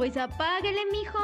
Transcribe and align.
Pues 0.00 0.16
apáguele, 0.16 0.80
mijo. 0.90 1.18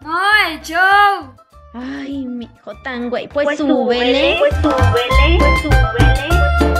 ¡No, 0.00 0.16
el 0.48 0.60
show! 0.62 1.34
Ay, 1.74 2.24
mijo 2.24 2.72
tan 2.84 3.10
güey. 3.10 3.26
Pues, 3.26 3.46
Pues 3.46 3.58
súbele. 3.58 4.36
súbele, 4.36 4.36
pues 4.38 4.54
súbele, 4.62 5.38
pues 5.40 5.60
súbele, 5.62 6.28
pues 6.30 6.70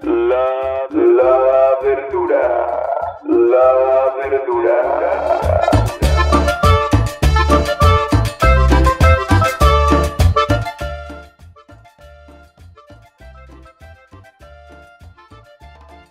súbele. 0.00 0.28
La, 0.30 0.86
la 0.96 1.78
verdura, 1.82 2.44
la 3.28 4.14
verdura. 4.16 4.78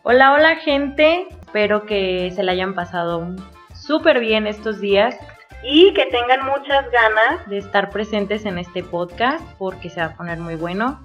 Hola, 0.03 0.33
hola 0.33 0.55
gente. 0.57 1.27
Espero 1.51 1.85
que 1.85 2.31
se 2.33 2.43
la 2.43 2.53
hayan 2.53 2.73
pasado 2.75 3.27
súper 3.75 4.21
bien 4.21 4.47
estos 4.47 4.79
días 4.79 5.17
Y 5.63 5.93
que 5.93 6.05
tengan 6.05 6.45
muchas 6.45 6.89
ganas. 6.91 7.45
de 7.49 7.57
estar 7.57 7.89
presentes 7.89 8.45
en 8.45 8.57
este 8.57 8.83
podcast 8.83 9.43
porque 9.57 9.89
se 9.89 9.99
va 9.99 10.05
a 10.05 10.15
poner 10.15 10.37
muy 10.37 10.55
bueno. 10.55 11.03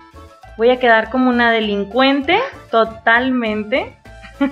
Voy 0.56 0.70
a 0.70 0.78
quedar 0.78 1.10
como 1.10 1.30
una 1.30 1.50
delincuente 1.50 2.38
totalmente. 2.70 3.98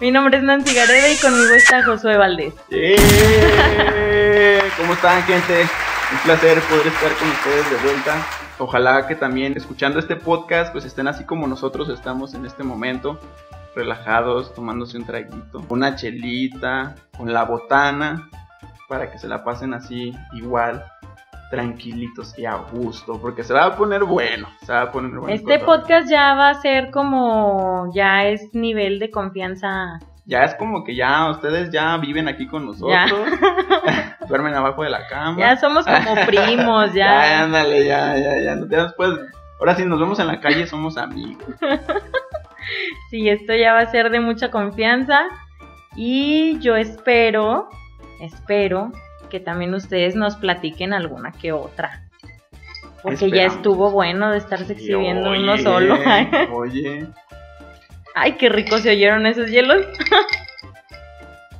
Mi 0.00 0.12
nombre 0.12 0.36
es 0.36 0.44
Nancy 0.44 0.76
Gareda 0.76 1.08
y 1.08 1.16
conmigo 1.16 1.54
está 1.54 1.82
Josué 1.82 2.16
Valdés. 2.16 2.54
¡Eh! 2.70 4.62
¿Cómo 4.76 4.92
están, 4.92 5.20
gente? 5.24 5.62
Un 6.12 6.18
placer 6.18 6.60
poder 6.60 6.86
estar 6.86 7.12
con 7.14 7.28
ustedes 7.30 7.68
de 7.70 7.76
vuelta. 7.78 8.14
Ojalá 8.58 9.06
que 9.06 9.16
también 9.16 9.56
escuchando 9.56 9.98
este 9.98 10.16
podcast, 10.16 10.72
pues 10.72 10.84
estén 10.84 11.08
así 11.08 11.24
como 11.24 11.46
nosotros 11.46 11.88
estamos 11.88 12.34
en 12.34 12.46
este 12.46 12.62
momento, 12.62 13.18
relajados, 13.74 14.54
tomándose 14.54 14.96
un 14.96 15.04
traguito, 15.04 15.64
una 15.68 15.96
chelita, 15.96 16.94
con 17.16 17.32
la 17.32 17.44
botana, 17.44 18.28
para 18.88 19.10
que 19.10 19.18
se 19.18 19.26
la 19.26 19.42
pasen 19.42 19.74
así 19.74 20.14
igual, 20.34 20.84
tranquilitos 21.50 22.38
y 22.38 22.46
a 22.46 22.54
gusto, 22.54 23.20
porque 23.20 23.42
se 23.42 23.52
va 23.52 23.64
a 23.64 23.76
poner 23.76 24.04
bueno, 24.04 24.48
se 24.62 24.72
va 24.72 24.82
a 24.82 24.92
poner 24.92 25.18
bueno. 25.18 25.34
Este 25.34 25.58
podcast 25.58 26.08
ya 26.08 26.34
va 26.34 26.50
a 26.50 26.54
ser 26.54 26.92
como, 26.92 27.90
ya 27.92 28.26
es 28.26 28.54
nivel 28.54 29.00
de 29.00 29.10
confianza. 29.10 29.98
Ya 30.26 30.44
es 30.44 30.54
como 30.54 30.84
que 30.84 30.94
ya 30.94 31.30
ustedes 31.30 31.70
ya 31.70 31.96
viven 31.98 32.28
aquí 32.28 32.46
con 32.46 32.64
nosotros, 32.64 33.28
duermen 34.28 34.54
abajo 34.54 34.82
de 34.82 34.90
la 34.90 35.06
cama. 35.06 35.38
Ya 35.38 35.56
somos 35.56 35.84
como 35.84 36.14
primos, 36.26 36.94
Ya, 36.94 37.06
ya. 37.26 37.42
ándale, 37.44 37.84
ya, 37.84 38.16
ya, 38.16 38.40
ya. 38.42 38.56
Después. 38.56 39.10
Ahora 39.60 39.76
sí 39.76 39.84
nos 39.84 40.00
vemos 40.00 40.18
en 40.18 40.26
la 40.26 40.40
calle, 40.40 40.66
somos 40.66 40.96
amigos. 40.98 41.44
Sí, 43.10 43.28
esto 43.28 43.54
ya 43.54 43.74
va 43.74 43.80
a 43.80 43.90
ser 43.90 44.10
de 44.10 44.20
mucha 44.20 44.50
confianza 44.50 45.20
y 45.96 46.58
yo 46.60 46.76
espero, 46.76 47.68
espero 48.20 48.90
que 49.28 49.38
también 49.38 49.74
ustedes 49.74 50.16
nos 50.16 50.36
platiquen 50.36 50.94
alguna 50.94 51.30
que 51.32 51.52
otra. 51.52 52.08
Porque 53.02 53.30
ya 53.30 53.44
estuvo 53.44 53.90
bueno 53.90 54.30
de 54.30 54.38
estarse 54.38 54.72
exhibiendo 54.72 55.30
Oye, 55.30 55.40
uno 55.40 55.58
solo. 55.58 55.98
Oye. 56.54 57.06
Ay, 58.14 58.32
qué 58.36 58.48
rico 58.48 58.78
se 58.78 58.90
oyeron 58.90 59.26
esos 59.26 59.48
hielos. 59.50 59.86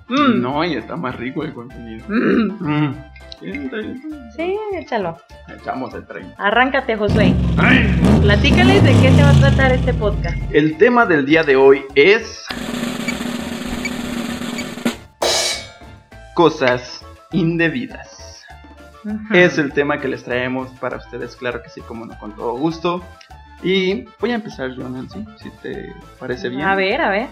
Mm, 0.06 0.42
No, 0.42 0.62
y 0.62 0.74
está 0.74 0.97
más 0.97 1.16
rico 1.16 1.44
el 1.44 1.55
contenido. 1.55 2.05
mm. 2.06 2.58
Mm. 2.60 3.05
Sí, 4.36 4.55
échalo. 4.75 5.16
Echamos 5.48 5.94
el 5.94 6.06
tren. 6.06 6.30
Arráncate, 6.36 6.94
Josué. 6.94 7.32
Platícales 8.20 8.84
de 8.84 8.92
qué 9.00 9.10
se 9.12 9.22
va 9.22 9.30
a 9.30 9.41
tratar 9.41 9.72
este 9.72 9.94
podcast. 9.94 10.37
El 10.53 10.76
tema 10.76 11.06
del 11.06 11.25
día 11.25 11.43
de 11.43 11.56
hoy 11.56 11.84
es. 11.94 12.44
Cosas 16.34 17.03
indebidas. 17.32 18.44
Es 19.32 19.56
el 19.59 19.72
tema 19.72 20.00
que 20.00 20.09
les 20.09 20.22
traemos 20.25 20.69
para 20.81 20.98
ustedes, 20.98 21.34
claro 21.37 21.62
que 21.62 21.69
sí, 21.70 21.81
como 21.81 22.04
no, 22.06 22.19
con 22.19 22.32
todo 22.37 22.53
gusto. 22.56 23.03
Y 23.62 24.04
voy 24.20 24.32
a 24.32 24.34
empezar 24.34 24.70
yo, 24.76 24.88
Nancy, 24.88 25.25
si 25.37 25.50
te 25.62 25.92
parece 26.19 26.48
bien. 26.48 26.62
A 26.62 26.75
ver, 26.75 27.00
a 27.00 27.10
ver. 27.10 27.28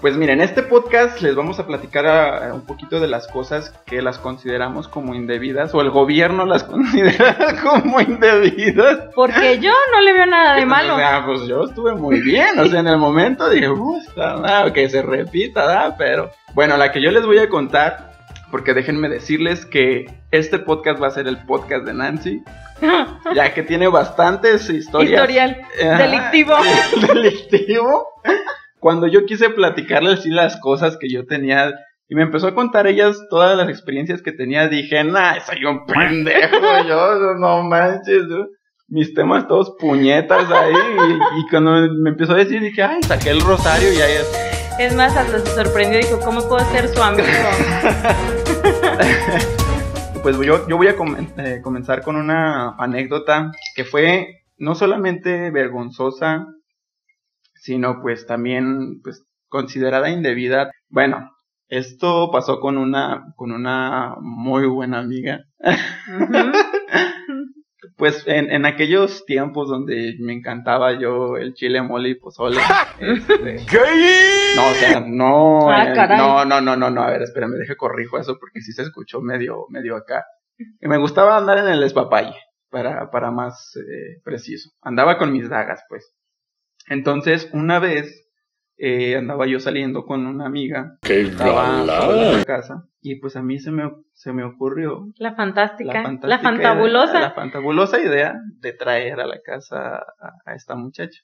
Pues 0.00 0.16
miren, 0.16 0.40
en 0.40 0.44
este 0.48 0.62
podcast 0.62 1.20
les 1.20 1.34
vamos 1.34 1.58
a 1.58 1.66
platicar 1.66 2.06
a- 2.06 2.48
a 2.48 2.54
un 2.54 2.62
poquito 2.64 3.00
de 3.00 3.06
las 3.06 3.28
cosas 3.28 3.68
que 3.84 4.00
las 4.00 4.16
consideramos 4.18 4.88
como 4.88 5.14
indebidas 5.14 5.74
o 5.74 5.82
el 5.82 5.90
gobierno 5.90 6.46
las 6.46 6.64
considera 6.64 7.36
como 7.62 8.00
indebidas. 8.00 9.10
Porque 9.14 9.58
yo 9.58 9.72
no 9.92 10.00
le 10.00 10.12
veo 10.14 10.24
nada 10.24 10.54
de 10.54 10.64
malo. 10.66 10.94
O 10.94 10.98
sea, 10.98 11.22
pues 11.26 11.42
yo 11.46 11.64
estuve 11.64 11.94
muy 11.94 12.18
bien, 12.22 12.58
o 12.58 12.64
sea, 12.64 12.80
en 12.80 12.88
el 12.88 12.96
momento 12.96 13.50
dije, 13.50 13.68
"Uh, 13.68 13.98
está 13.98 14.38
mal, 14.38 14.72
que 14.72 14.88
se 14.88 15.02
repita, 15.02 15.66
¿da? 15.66 15.94
Pero 15.98 16.30
bueno, 16.54 16.78
la 16.78 16.92
que 16.92 17.02
yo 17.02 17.10
les 17.10 17.26
voy 17.26 17.36
a 17.38 17.50
contar, 17.50 18.09
porque 18.50 18.74
déjenme 18.74 19.08
decirles 19.08 19.64
que 19.66 20.06
este 20.30 20.58
podcast 20.58 21.02
va 21.02 21.06
a 21.08 21.10
ser 21.12 21.26
el 21.28 21.38
podcast 21.46 21.84
de 21.84 21.94
Nancy, 21.94 22.42
ya 23.34 23.54
que 23.54 23.62
tiene 23.62 23.88
bastantes 23.88 24.68
historias. 24.70 25.12
Historial 25.12 25.56
delictivo. 25.78 26.54
delictivo. 27.14 28.06
Cuando 28.78 29.06
yo 29.06 29.26
quise 29.26 29.50
platicarle 29.50 30.14
así 30.14 30.30
las 30.30 30.58
cosas 30.60 30.96
que 30.96 31.08
yo 31.10 31.26
tenía 31.26 31.72
y 32.08 32.14
me 32.14 32.22
empezó 32.22 32.48
a 32.48 32.54
contar 32.54 32.86
ellas 32.86 33.18
todas 33.30 33.56
las 33.56 33.68
experiencias 33.68 34.22
que 34.22 34.32
tenía, 34.32 34.66
dije, 34.68 35.04
nah, 35.04 35.38
soy 35.40 35.64
un 35.64 35.84
pendejo, 35.86 36.56
yo, 36.88 37.34
no 37.38 37.62
manches, 37.62 38.24
yo". 38.28 38.46
mis 38.88 39.14
temas 39.14 39.46
todos 39.46 39.76
puñetas 39.78 40.50
ahí 40.50 40.72
y, 40.74 41.40
y 41.40 41.48
cuando 41.50 41.72
me 42.02 42.10
empezó 42.10 42.32
a 42.32 42.36
decir, 42.36 42.60
dije, 42.60 42.82
ay, 42.82 43.00
saqué 43.04 43.30
el 43.30 43.40
rosario 43.42 43.92
y 43.92 44.00
ahí 44.00 44.12
es- 44.12 44.50
Es 44.80 44.94
más, 44.96 45.14
hasta 45.16 45.38
se 45.38 45.46
sorprendió 45.54 46.00
y 46.00 46.02
dijo, 46.02 46.18
¿cómo 46.24 46.40
puedo 46.48 46.64
ser 46.72 46.88
su 46.88 47.00
amigo? 47.02 47.28
Pues 50.22 50.36
yo, 50.36 50.68
yo 50.68 50.76
voy 50.76 50.86
a 50.88 50.96
eh, 51.38 51.60
comenzar 51.62 52.02
con 52.02 52.16
una 52.16 52.76
anécdota 52.76 53.52
que 53.74 53.84
fue 53.84 54.42
no 54.58 54.74
solamente 54.74 55.50
vergonzosa, 55.50 56.46
sino 57.54 58.02
pues 58.02 58.26
también 58.26 59.00
pues 59.02 59.24
considerada 59.48 60.10
indebida. 60.10 60.70
Bueno, 60.90 61.30
esto 61.68 62.30
pasó 62.30 62.60
con 62.60 62.76
una 62.76 63.32
con 63.36 63.50
una 63.50 64.16
muy 64.20 64.66
buena 64.66 64.98
amiga. 64.98 65.46
Pues 67.96 68.24
en, 68.26 68.50
en 68.50 68.66
aquellos 68.66 69.24
tiempos 69.26 69.68
donde 69.68 70.16
me 70.20 70.32
encantaba 70.34 70.98
yo 70.98 71.36
el 71.36 71.54
chile 71.54 71.80
mole 71.82 72.10
y 72.10 72.14
pozole. 72.14 72.60
este, 73.00 73.56
no, 74.56 74.68
o 74.70 74.74
sea, 74.74 75.00
no, 75.06 75.70
Ah, 75.70 75.90
eh, 75.90 75.94
caray. 75.94 76.18
no, 76.18 76.44
no, 76.44 76.60
no, 76.60 76.76
no, 76.76 76.90
no, 76.90 77.02
a 77.02 77.10
ver, 77.10 77.22
espérame, 77.22 77.52
deje 77.58 77.76
corrijo 77.76 78.18
eso 78.18 78.38
porque 78.38 78.60
sí 78.60 78.72
se 78.72 78.82
escuchó 78.82 79.20
medio, 79.20 79.66
medio 79.70 79.96
acá. 79.96 80.24
Y 80.58 80.88
me 80.88 80.98
gustaba 80.98 81.36
andar 81.38 81.58
en 81.58 81.68
el 81.68 81.82
espapalle, 81.82 82.34
para, 82.68 83.10
para 83.10 83.30
más 83.30 83.74
eh, 83.76 84.20
preciso. 84.24 84.70
Andaba 84.82 85.16
con 85.16 85.32
mis 85.32 85.48
dagas, 85.48 85.82
pues. 85.88 86.12
Entonces, 86.88 87.48
una 87.52 87.78
vez 87.78 88.26
eh, 88.82 89.16
andaba 89.16 89.46
yo 89.46 89.60
saliendo 89.60 90.04
con 90.06 90.26
una 90.26 90.46
amiga, 90.46 90.96
¡Qué 91.02 91.20
estaba 91.20 91.80
en 91.80 91.86
la 92.38 92.44
casa, 92.46 92.86
y 93.02 93.16
pues 93.20 93.36
a 93.36 93.42
mí 93.42 93.58
se 93.58 93.70
me, 93.70 93.90
se 94.14 94.32
me 94.32 94.42
ocurrió 94.44 95.06
La 95.16 95.34
fantástica, 95.34 95.92
la, 95.92 96.02
fantástica 96.02 96.42
fantabulosa. 96.42 97.12
idea- 97.12 97.20
la 97.28 97.30
fantabulosa 97.34 98.00
idea 98.00 98.34
de 98.58 98.72
traer 98.72 99.20
a 99.20 99.26
la 99.26 99.40
casa 99.42 99.96
a, 99.96 100.32
a 100.46 100.54
esta 100.54 100.74
muchacha. 100.76 101.20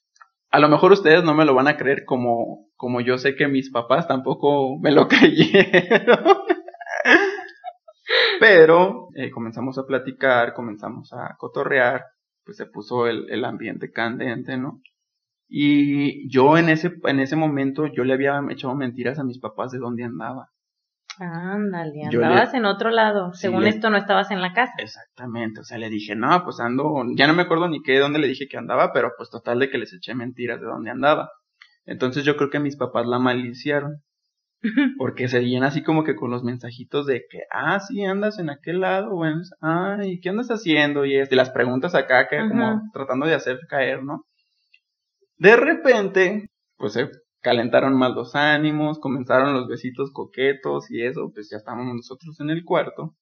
A 0.51 0.59
lo 0.61 0.69
mejor 0.69 0.93
ustedes 0.93 1.25
no 1.25 1.35
me 1.35 1.45
lo 1.45 1.55
van 1.55 1.69
a 1.69 1.77
creer 1.77 2.05
como, 2.05 2.67
como 2.77 3.01
yo 3.01 3.19
sé 3.19 3.35
que 3.35 3.49
mis 3.49 3.71
papás 3.71 4.07
tampoco 4.07 4.79
me 4.79 4.93
lo 4.93 5.09
creyeron. 5.09 6.25
Pero 8.41 9.09
eh, 9.15 9.31
comenzamos 9.31 9.79
a 9.79 9.85
platicar, 9.87 10.53
comenzamos 10.55 11.13
a 11.13 11.37
cotorrear, 11.39 12.05
pues 12.45 12.57
se 12.57 12.67
puso 12.67 13.07
el, 13.07 13.27
el 13.31 13.45
ambiente 13.45 13.91
candente, 13.91 14.57
¿no? 14.57 14.81
Y 15.49 16.29
yo 16.31 16.59
en 16.59 16.69
ese, 16.69 16.93
en 17.05 17.21
ese 17.21 17.37
momento 17.37 17.87
yo 17.87 18.05
le 18.05 18.15
había 18.15 18.41
echado 18.51 18.75
mentiras 18.75 19.19
a 19.19 19.25
mis 19.25 19.39
papás 19.39 19.71
de 19.73 19.79
dónde 19.79 20.05
andaba. 20.05 20.49
Ándale, 21.19 21.93
Yo 22.11 22.21
le- 22.21 22.27
andabas 22.27 22.53
en 22.55 22.65
otro 22.67 22.91
lado. 22.91 23.33
Según 23.33 23.67
esto 23.67 23.89
no 23.89 23.97
estabas 23.97 24.31
en 24.31 24.43
la 24.43 24.53
casa. 24.53 24.73
Exactamente, 24.79 25.61
o 25.61 25.65
sea, 25.65 25.79
le 25.79 25.89
dije, 25.89 26.15
no, 26.15 26.45
pues 26.45 26.61
ando, 26.61 27.03
ya 27.17 27.27
no 27.27 27.33
me 27.35 27.43
acuerdo 27.43 27.69
ni 27.69 27.83
qué, 27.83 27.99
dónde 27.99 28.19
le 28.19 28.29
dije 28.29 28.49
que 28.51 28.59
andaba, 28.59 28.93
pero 28.93 29.13
pues 29.17 29.31
total 29.31 29.59
de 29.61 29.71
que 29.71 29.79
les 29.79 29.93
eché 29.95 30.15
mentiras 30.15 30.61
de 30.61 30.67
dónde 30.67 30.91
andaba. 30.91 31.31
Entonces 31.87 32.25
yo 32.25 32.37
creo 32.37 32.51
que 32.51 32.59
mis 32.59 32.77
papás 32.77 33.07
la 33.07 33.19
maliciaron, 33.19 34.03
porque 34.99 35.29
seguían 35.29 35.63
así 35.63 35.83
como 35.83 36.05
que 36.05 36.17
con 36.17 36.31
los 36.31 36.45
mensajitos 36.45 37.07
de 37.07 37.25
que, 37.31 37.41
ah, 37.51 37.81
sí, 37.81 38.05
andas 38.05 38.39
en 38.39 38.51
aquel 38.51 38.81
lado, 38.81 39.15
bueno, 39.15 39.41
ay, 39.61 40.21
¿qué 40.21 40.29
andas 40.29 40.49
haciendo? 40.49 41.07
Y 41.07 41.17
este, 41.17 41.37
las 41.37 41.51
preguntas 41.51 41.95
acá 41.95 42.29
que 42.29 42.37
como 42.49 42.83
tratando 42.93 43.25
de 43.27 43.35
hacer 43.35 43.59
caer, 43.71 44.03
¿no? 44.03 44.25
De 45.39 45.57
repente, 45.57 46.49
pues 46.77 46.95
se 46.95 47.11
calentaron 47.41 47.97
más 47.97 48.13
los 48.13 48.35
ánimos, 48.35 48.99
comenzaron 48.99 49.53
los 49.55 49.69
besitos 49.69 50.11
coquetos 50.13 50.91
y 50.91 51.03
eso, 51.05 51.31
pues 51.33 51.49
ya 51.51 51.59
estábamos 51.59 51.95
nosotros 51.95 52.39
en 52.41 52.51
el 52.51 52.65
cuarto. 52.65 53.15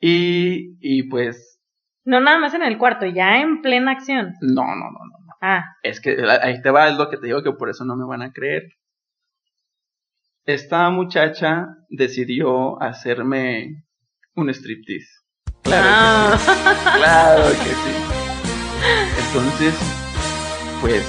Y, 0.00 0.76
y 0.80 1.04
pues, 1.04 1.60
No 2.04 2.20
nada 2.20 2.38
más 2.38 2.54
en 2.54 2.62
el 2.62 2.78
cuarto, 2.78 3.06
ya 3.06 3.40
en 3.40 3.62
plena 3.62 3.92
acción. 3.92 4.32
no, 4.40 4.64
no, 4.64 4.74
no, 4.74 4.90
no. 4.90 5.18
no. 5.26 5.32
Ah, 5.40 5.64
Es 5.82 6.00
que 6.00 6.16
ahí 6.42 6.60
te 6.62 6.70
va, 6.70 6.88
es 6.88 6.96
lo 6.96 7.10
que 7.10 7.16
te 7.16 7.26
digo 7.26 7.42
que 7.42 7.52
por 7.52 7.68
eso 7.68 7.84
no 7.84 7.96
me 7.96 8.04
van 8.06 8.22
a 8.22 8.32
creer. 8.32 8.62
Esta 10.44 10.88
muchacha 10.90 11.68
decidió 11.88 12.80
hacerme 12.82 13.84
un 14.34 14.50
striptease. 14.50 15.08
Claro 15.62 15.88
Ah. 15.88 16.32
que 16.32 16.38
sí. 16.38 16.98
Claro 16.98 17.44
que 17.48 17.74
sí. 17.74 17.92
Entonces, 19.26 20.01
pues 20.82 21.02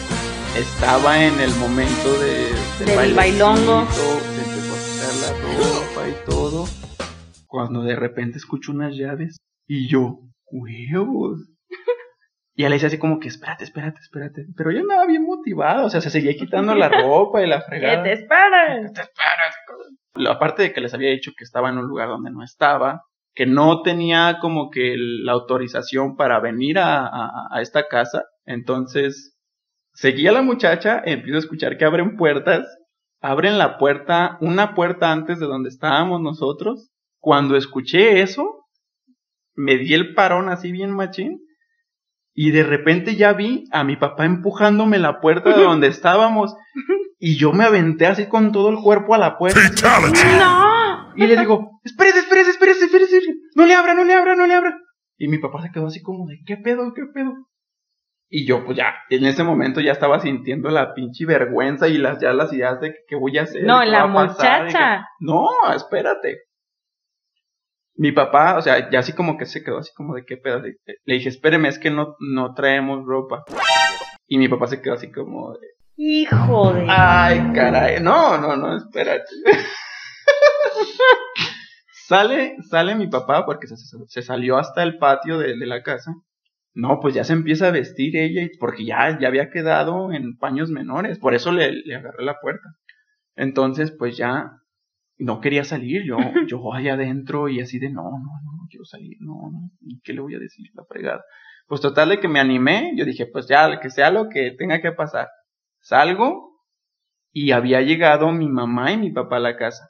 estaba 0.58 1.24
en 1.26 1.40
el 1.40 1.54
momento 1.56 2.14
de, 2.20 2.86
Del 2.86 2.96
bailecito, 2.96 3.16
bailongo. 3.16 3.86
Se 3.92 4.42
empezó 4.42 4.74
a 4.74 4.80
quitar 4.86 5.16
la 5.22 5.58
ropa 5.58 6.10
y 6.10 6.26
todo. 6.30 6.66
Cuando 7.48 7.84
de 7.84 7.96
repente 7.96 8.38
escucho 8.38 8.72
unas 8.72 8.96
llaves 8.96 9.38
y 9.68 9.88
yo, 9.90 10.20
huevos. 10.52 11.40
Y 12.56 12.62
ella 12.62 12.70
le 12.70 12.76
dice 12.76 12.86
así 12.88 13.00
como 13.00 13.20
que, 13.20 13.28
espérate, 13.30 13.64
espérate, 13.64 14.00
espérate. 14.00 14.46
Pero 14.56 14.72
yo 14.72 14.82
andaba 14.82 15.08
bien 15.08 15.24
motivado, 15.26 15.88
o 15.88 15.90
sea, 15.90 16.02
se 16.02 16.12
seguía 16.12 16.36
quitando 16.36 16.76
la 16.76 16.88
ropa 16.88 17.42
y 17.42 17.48
la 17.48 17.60
¿qué 17.62 17.66
fregada. 17.66 18.04
te 18.04 18.14
esperas? 18.14 18.94
Te 18.94 19.02
esperas. 19.02 19.56
Aparte 20.30 20.62
de 20.64 20.74
que 20.74 20.82
les 20.82 20.94
había 20.94 21.10
dicho 21.10 21.32
que 21.36 21.44
estaba 21.44 21.70
en 21.70 21.80
un 21.80 21.88
lugar 21.88 22.10
donde 22.10 22.30
no 22.30 22.44
estaba, 22.44 23.02
que 23.34 23.48
no 23.48 23.82
tenía 23.82 24.38
como 24.40 24.70
que 24.70 24.94
la 24.98 25.32
autorización 25.32 26.16
para 26.16 26.40
venir 26.40 26.78
a, 26.78 27.08
a- 27.08 27.48
a 27.52 27.62
esta 27.62 27.88
casa, 27.88 28.24
entonces 28.46 29.33
seguía 29.94 30.32
la 30.32 30.42
muchacha, 30.42 31.02
empiezo 31.06 31.38
a 31.38 31.40
escuchar 31.40 31.78
que 31.78 31.86
abren 31.86 32.18
puertas, 32.18 32.66
abren 33.22 33.58
la 33.58 33.78
puerta, 33.78 34.38
una 34.42 34.76
puerta 34.76 35.12
antes 35.12 35.40
de 35.40 35.46
donde 35.46 35.70
estábamos 35.70 36.22
nosotros. 36.22 36.92
Cuando 37.20 37.56
escuché 37.56 38.22
eso, 38.22 38.66
me 39.56 39.78
di 39.78 39.94
el 39.94 40.14
parón 40.14 40.50
así 40.50 40.72
bien 40.72 40.92
machín. 40.92 41.40
Y 42.36 42.52
de 42.52 42.64
repente 42.64 43.16
ya 43.16 43.34
vi 43.34 43.66
a 43.72 43.84
mi 43.84 43.96
papá 43.96 44.26
empujándome 44.26 44.98
la 44.98 45.22
puerta 45.22 45.56
de 45.56 45.64
donde 45.64 45.88
estábamos. 45.90 46.56
Y 47.20 47.38
yo 47.38 47.54
me 47.54 47.64
aventé 47.64 48.08
así 48.08 48.28
con 48.28 48.52
todo 48.52 48.70
el 48.70 48.78
cuerpo 48.78 49.14
a 49.14 49.20
la 49.20 49.38
puerta. 49.38 49.60
¡No! 50.40 51.14
Y 51.16 51.28
le 51.28 51.38
digo, 51.38 51.80
espérese, 51.84 52.20
espérese, 52.20 52.52
espérese, 52.52 52.86
espérese. 52.86 53.20
No 53.56 53.66
le 53.66 53.76
abra, 53.76 53.94
no 53.94 54.04
le 54.04 54.14
abra, 54.14 54.36
no 54.36 54.48
le 54.48 54.56
abra. 54.56 54.78
Y 55.18 55.28
mi 55.28 55.38
papá 55.38 55.62
se 55.62 55.72
quedó 55.72 55.88
así 55.88 56.02
como 56.02 56.28
de, 56.28 56.40
¿qué 56.46 56.58
pedo, 56.58 56.92
qué 56.94 57.04
pedo? 57.14 57.34
Y 58.36 58.48
yo, 58.48 58.66
pues 58.66 58.76
ya, 58.76 58.96
en 59.12 59.26
ese 59.26 59.44
momento 59.44 59.80
ya 59.80 59.92
estaba 59.92 60.20
sintiendo 60.20 60.72
la 60.72 60.96
pinche 60.96 61.24
vergüenza 61.24 61.88
y 61.88 62.00
las, 62.00 62.20
ya 62.20 62.34
las 62.34 62.52
ideas 62.52 62.82
de 62.82 62.96
qué 63.08 63.16
voy 63.16 63.38
a 63.38 63.44
hacer. 63.44 63.64
No, 63.64 63.82
¿Qué 63.82 63.86
la 63.86 64.12
pasar? 64.12 64.62
Que- 64.62 64.66
muchacha. 64.66 65.08
no, 65.20 65.48
espérate. 65.76 66.40
Mi 67.96 68.12
papá, 68.12 68.58
o 68.58 68.62
sea, 68.64 68.90
ya 68.90 68.98
así 68.98 69.14
como 69.14 69.38
que 69.38 69.46
se 69.46 69.64
quedó 69.64 69.78
así 69.78 69.92
como 69.96 70.16
de 70.16 70.26
qué 70.26 70.38
pedo. 70.38 70.64
Le 70.64 71.14
dije, 71.14 71.30
espéreme, 71.30 71.70
es 71.70 71.78
que 71.78 71.92
no, 71.92 72.16
no 72.20 72.56
traemos 72.56 73.06
ropa. 73.06 73.44
Y 74.26 74.40
mi 74.40 74.48
papá 74.48 74.66
se 74.66 74.82
quedó 74.82 74.96
así 74.96 75.12
como 75.12 75.54
de, 75.54 75.68
Hijo 75.96 76.74
de. 76.74 76.88
Ay, 76.90 77.52
caray. 77.54 78.02
No, 78.02 78.40
no, 78.40 78.58
no, 78.58 78.76
espérate. 78.78 79.26
sale, 82.08 82.56
sale 82.68 82.96
mi 82.96 83.06
papá 83.06 83.46
porque 83.46 83.68
se, 83.68 83.78
se- 83.78 83.98
se 84.08 84.22
salió 84.24 84.58
hasta 84.58 84.82
el 84.82 84.98
patio 84.98 85.38
de, 85.38 85.56
de 85.56 85.66
la 85.68 85.84
casa. 85.84 86.16
No, 86.74 87.00
pues 87.00 87.14
ya 87.14 87.24
se 87.24 87.34
empieza 87.34 87.68
a 87.68 87.72
vestir 87.72 88.18
ella 88.18 88.48
porque 88.60 88.86
ya, 88.86 89.18
ya 89.20 89.28
había 89.28 89.52
quedado 89.52 90.12
en 90.12 90.38
paños 90.38 90.70
menores. 90.70 91.20
Por 91.20 91.36
eso 91.36 91.52
le, 91.52 91.72
le 91.72 91.96
agarré 91.96 92.24
la 92.24 92.40
puerta. 92.40 92.68
Entonces, 93.36 93.92
pues 93.92 94.18
ya 94.18 94.64
no 95.18 95.40
quería 95.42 95.64
salir. 95.64 96.04
Yo, 96.06 96.18
yo 96.48 96.74
allá 96.74 96.94
adentro 96.94 97.50
y 97.50 97.62
así 97.62 97.80
de 97.80 97.90
no, 97.90 98.04
no, 98.04 98.12
no, 98.12 98.52
no 98.58 98.68
quiero 98.70 98.86
salir. 98.86 99.18
No, 99.20 99.52
no. 99.52 99.70
¿Y 99.82 100.02
qué 100.02 100.14
le 100.14 100.22
voy 100.22 100.36
a 100.36 100.40
decir? 100.40 100.68
La 100.74 100.84
fregada. 100.86 101.24
Pues 101.68 101.82
total 101.82 102.10
de 102.10 102.20
que 102.20 102.28
me 102.28 102.40
animé. 102.40 102.94
Yo 102.96 103.06
dije, 103.06 103.28
pues 103.28 103.48
ya, 103.48 103.80
que 103.80 103.90
sea 103.90 104.10
lo 104.12 104.30
que 104.30 104.52
tenga 104.58 104.82
que 104.82 104.92
pasar. 104.92 105.30
Salgo 105.80 106.54
y 107.32 107.52
había 107.52 107.82
llegado 107.82 108.32
mi 108.32 108.48
mamá 108.48 108.92
y 108.92 108.98
mi 108.98 109.12
papá 109.12 109.38
a 109.38 109.42
la 109.42 109.58
casa. 109.58 109.90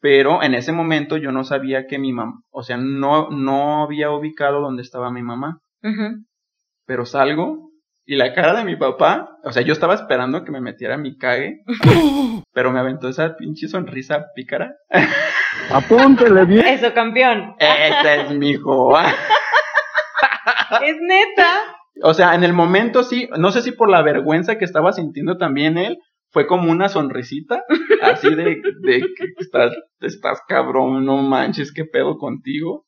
Pero 0.00 0.42
en 0.42 0.54
ese 0.54 0.72
momento 0.72 1.16
yo 1.16 1.30
no 1.30 1.44
sabía 1.44 1.86
que 1.86 1.98
mi 1.98 2.12
mamá, 2.12 2.42
o 2.50 2.62
sea, 2.62 2.78
no, 2.78 3.28
no 3.30 3.82
había 3.82 4.10
ubicado 4.10 4.60
dónde 4.60 4.82
estaba 4.82 5.10
mi 5.10 5.22
mamá. 5.22 5.60
Pero 6.86 7.06
salgo 7.06 7.70
y 8.10 8.16
la 8.16 8.34
cara 8.34 8.54
de 8.54 8.64
mi 8.64 8.74
papá, 8.76 9.38
o 9.44 9.52
sea, 9.52 9.62
yo 9.62 9.72
estaba 9.72 9.94
esperando 9.94 10.42
que 10.42 10.50
me 10.50 10.60
metiera 10.60 10.96
mi 10.96 11.16
cague, 11.16 11.62
pero 12.52 12.72
me 12.72 12.80
aventó 12.80 13.08
esa 13.08 13.36
pinche 13.36 13.68
sonrisa 13.68 14.26
pícara. 14.34 14.74
Apúntele 15.72 16.44
bien. 16.44 16.66
Eso, 16.66 16.92
campeón. 16.92 17.54
Ese 17.58 18.22
es 18.22 18.30
mi 18.32 18.50
hijo. 18.50 18.96
Es 20.82 20.96
neta. 21.00 21.64
O 22.02 22.14
sea, 22.14 22.34
en 22.34 22.44
el 22.44 22.52
momento 22.52 23.02
sí, 23.02 23.28
no 23.36 23.50
sé 23.50 23.60
si 23.60 23.72
por 23.72 23.90
la 23.90 24.02
vergüenza 24.02 24.56
que 24.56 24.64
estaba 24.64 24.92
sintiendo 24.92 25.36
también 25.36 25.78
él, 25.78 25.98
fue 26.30 26.46
como 26.46 26.70
una 26.70 26.88
sonrisita, 26.88 27.64
así 28.02 28.32
de, 28.34 28.60
de 28.82 29.00
que 29.00 29.24
estás, 29.38 29.72
estás 30.00 30.40
cabrón, 30.46 31.04
no 31.04 31.18
manches, 31.18 31.72
qué 31.72 31.84
pedo 31.84 32.18
contigo. 32.18 32.86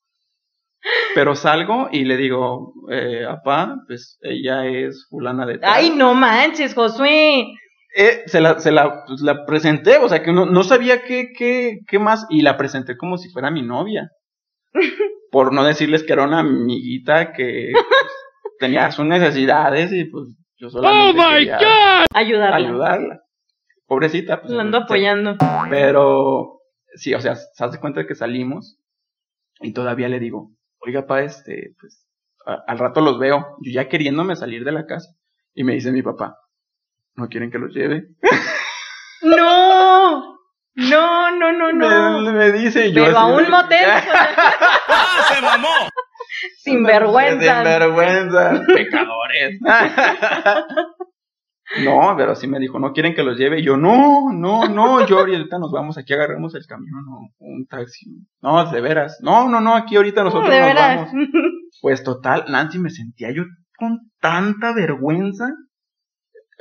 Pero 1.15 1.35
salgo 1.37 1.89
y 1.93 2.05
le 2.05 2.17
digo, 2.17 2.73
eh, 2.91 3.25
apá, 3.29 3.77
pues 3.87 4.19
ella 4.23 4.67
es 4.67 5.07
fulana 5.09 5.47
de 5.47 5.59
tal. 5.59 5.71
Ay, 5.73 5.91
no 5.91 6.15
manches, 6.15 6.75
Josué. 6.75 7.47
Eh, 7.95 8.23
se 8.27 8.41
la, 8.41 8.59
se 8.59 8.73
la, 8.73 9.05
pues, 9.07 9.21
la 9.21 9.45
presenté, 9.45 9.99
o 9.99 10.09
sea 10.09 10.23
que 10.23 10.33
no, 10.33 10.47
no 10.47 10.63
sabía 10.65 11.03
qué, 11.03 11.29
qué, 11.37 11.81
qué 11.87 11.99
más, 11.99 12.27
y 12.31 12.43
la 12.43 12.57
presenté 12.57 12.97
como 12.97 13.19
si 13.19 13.29
fuera 13.31 13.51
mi 13.51 13.63
novia. 13.63 14.11
Por 15.31 15.53
no 15.53 15.65
decirles 15.65 16.03
que 16.03 16.13
era 16.15 16.25
una 16.25 16.41
amiguita 16.41 17.33
que 17.33 17.71
pues, 17.73 17.85
tenía 18.59 18.91
sus 18.91 19.05
necesidades 19.05 19.93
y 19.93 20.05
pues 20.07 20.29
yo 20.59 20.71
solamente 20.71 21.21
quería 21.23 22.07
Ayudarla. 22.15 22.57
ayudarla. 22.57 23.21
Pobrecita, 23.87 24.41
pues. 24.41 24.53
La 24.53 24.63
ando 24.63 24.79
apoyando. 24.79 25.37
Pero, 25.69 26.61
sí, 26.95 27.15
o 27.15 27.21
sea, 27.21 27.35
se 27.37 27.65
hace 27.65 27.79
cuenta 27.79 28.07
que 28.07 28.15
salimos 28.15 28.79
y 29.61 29.73
todavía 29.73 30.09
le 30.09 30.19
digo, 30.19 30.51
oiga, 30.87 31.07
pa, 31.07 31.23
este, 31.23 31.75
pues, 31.81 32.07
a- 32.47 32.63
al 32.67 32.79
rato 32.79 33.01
los 33.01 33.19
veo, 33.19 33.57
yo 33.61 33.73
ya 33.73 33.89
queriéndome 33.89 34.37
salir 34.37 34.65
de 34.65 34.73
la 34.73 34.87
casa. 34.87 35.11
Y 35.55 35.65
me 35.65 35.75
dice 35.75 35.93
mi 35.93 36.03
papá, 36.03 36.37
¿no 37.15 37.29
quieren 37.29 37.51
que 37.51 37.59
los 37.59 37.73
lleve? 37.75 38.07
No. 39.25 40.37
No, 40.75 41.31
no, 41.37 41.53
no, 41.53 41.73
no. 41.73 42.21
Me, 42.23 42.33
me 42.33 42.51
dice 42.51 42.91
yo 42.93 43.05
Pero 43.05 43.19
así 43.19 43.31
a 43.31 43.35
un 43.37 43.51
motel. 43.51 43.89
Sin 46.59 46.83
vergüenza. 46.83 47.55
Sin 47.57 47.65
vergüenza. 47.65 48.63
Pecadores. 48.75 49.61
No, 51.85 52.15
pero 52.17 52.35
sí 52.35 52.47
me 52.47 52.59
dijo, 52.59 52.79
¿no 52.79 52.93
quieren 52.93 53.15
que 53.15 53.23
los 53.23 53.39
lleve? 53.39 53.61
Y 53.61 53.65
yo, 53.65 53.77
no, 53.77 54.33
no, 54.33 54.69
no, 54.69 55.07
yo 55.07 55.21
ahorita 55.21 55.59
nos 55.59 55.73
vamos, 55.73 55.97
aquí 55.97 56.13
agarramos 56.13 56.55
el 56.55 56.67
camión 56.67 57.05
o 57.09 57.29
un 57.39 57.67
taxi. 57.67 58.07
No, 58.43 58.71
de 58.71 58.81
veras. 58.81 59.19
No, 59.23 59.49
no, 59.49 59.61
no, 59.61 59.75
aquí 59.75 59.97
ahorita 59.97 60.23
nosotros 60.25 60.51
de 60.51 60.59
nos 60.61 60.67
veras. 60.69 60.97
vamos. 61.13 61.13
Pues 61.81 62.05
total, 62.05 62.45
Nancy, 62.49 62.79
me 62.79 62.91
sentía 62.91 63.33
yo 63.33 63.45
con 63.77 63.99
tanta 64.21 64.73
vergüenza. 64.75 65.51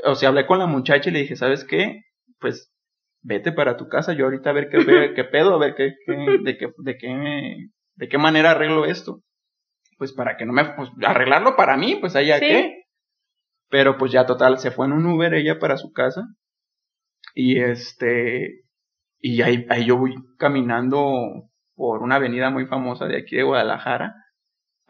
O 0.05 0.15
sea, 0.15 0.29
hablé 0.29 0.45
con 0.47 0.59
la 0.59 0.65
muchacha 0.65 1.09
y 1.09 1.13
le 1.13 1.19
dije, 1.19 1.35
¿sabes 1.35 1.63
qué? 1.65 2.01
Pues 2.39 2.71
vete 3.21 3.51
para 3.51 3.77
tu 3.77 3.87
casa, 3.87 4.13
yo 4.13 4.25
ahorita 4.25 4.49
a 4.49 4.53
ver 4.53 4.69
qué, 4.69 5.13
qué 5.15 5.23
pedo, 5.25 5.55
a 5.55 5.59
ver 5.59 5.75
qué, 5.75 5.93
qué- 6.05 6.37
de, 6.43 6.57
qué, 6.57 6.67
de, 6.77 6.97
qué, 6.97 7.55
de 7.95 8.07
qué 8.09 8.17
manera 8.17 8.51
arreglo 8.51 8.85
esto. 8.85 9.19
Pues 9.97 10.13
para 10.13 10.37
que 10.37 10.45
no 10.45 10.53
me, 10.53 10.65
pues 10.73 10.89
arreglarlo 11.05 11.55
para 11.55 11.77
mí, 11.77 11.97
pues 11.97 12.15
allá 12.15 12.39
Sí. 12.39 12.45
qué. 12.47 12.80
Pero 13.71 13.97
pues 13.97 14.11
ya 14.11 14.27
total, 14.27 14.59
se 14.59 14.69
fue 14.69 14.85
en 14.85 14.93
un 14.93 15.07
Uber 15.07 15.33
ella 15.33 15.57
para 15.57 15.77
su 15.77 15.91
casa. 15.91 16.27
Y 17.33 17.59
este, 17.59 18.65
y 19.19 19.41
ahí, 19.41 19.65
ahí 19.69 19.85
yo 19.85 19.97
voy 19.97 20.15
caminando 20.37 21.49
por 21.75 22.03
una 22.03 22.15
avenida 22.17 22.51
muy 22.51 22.67
famosa 22.67 23.07
de 23.07 23.17
aquí 23.17 23.37
de 23.37 23.43
Guadalajara 23.43 24.13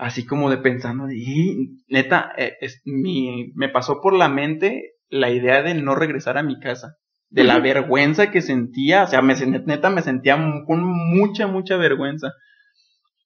así 0.02 0.26
como 0.26 0.50
de 0.50 0.58
pensando, 0.58 1.12
"Y, 1.12 1.78
neta, 1.88 2.32
eh, 2.36 2.58
es, 2.60 2.82
mi, 2.86 3.52
me 3.54 3.70
pasó 3.70 4.02
por 4.02 4.14
la 4.14 4.30
mente 4.30 4.94
la 5.10 5.30
idea 5.30 5.62
de 5.62 5.76
no 5.76 5.94
regresar 5.94 6.40
a 6.40 6.44
mi 6.44 6.60
casa, 6.60 6.98
de 7.30 7.44
la 7.44 7.60
vergüenza 7.60 8.32
que 8.32 8.42
sentía, 8.42 9.04
o 9.04 9.08
sea, 9.08 9.22
me, 9.22 9.36
neta 9.36 9.92
me 9.92 10.02
sentía 10.02 10.38
con 10.66 10.84
mucha, 10.84 11.46
mucha 11.46 11.78
vergüenza. 11.78 12.32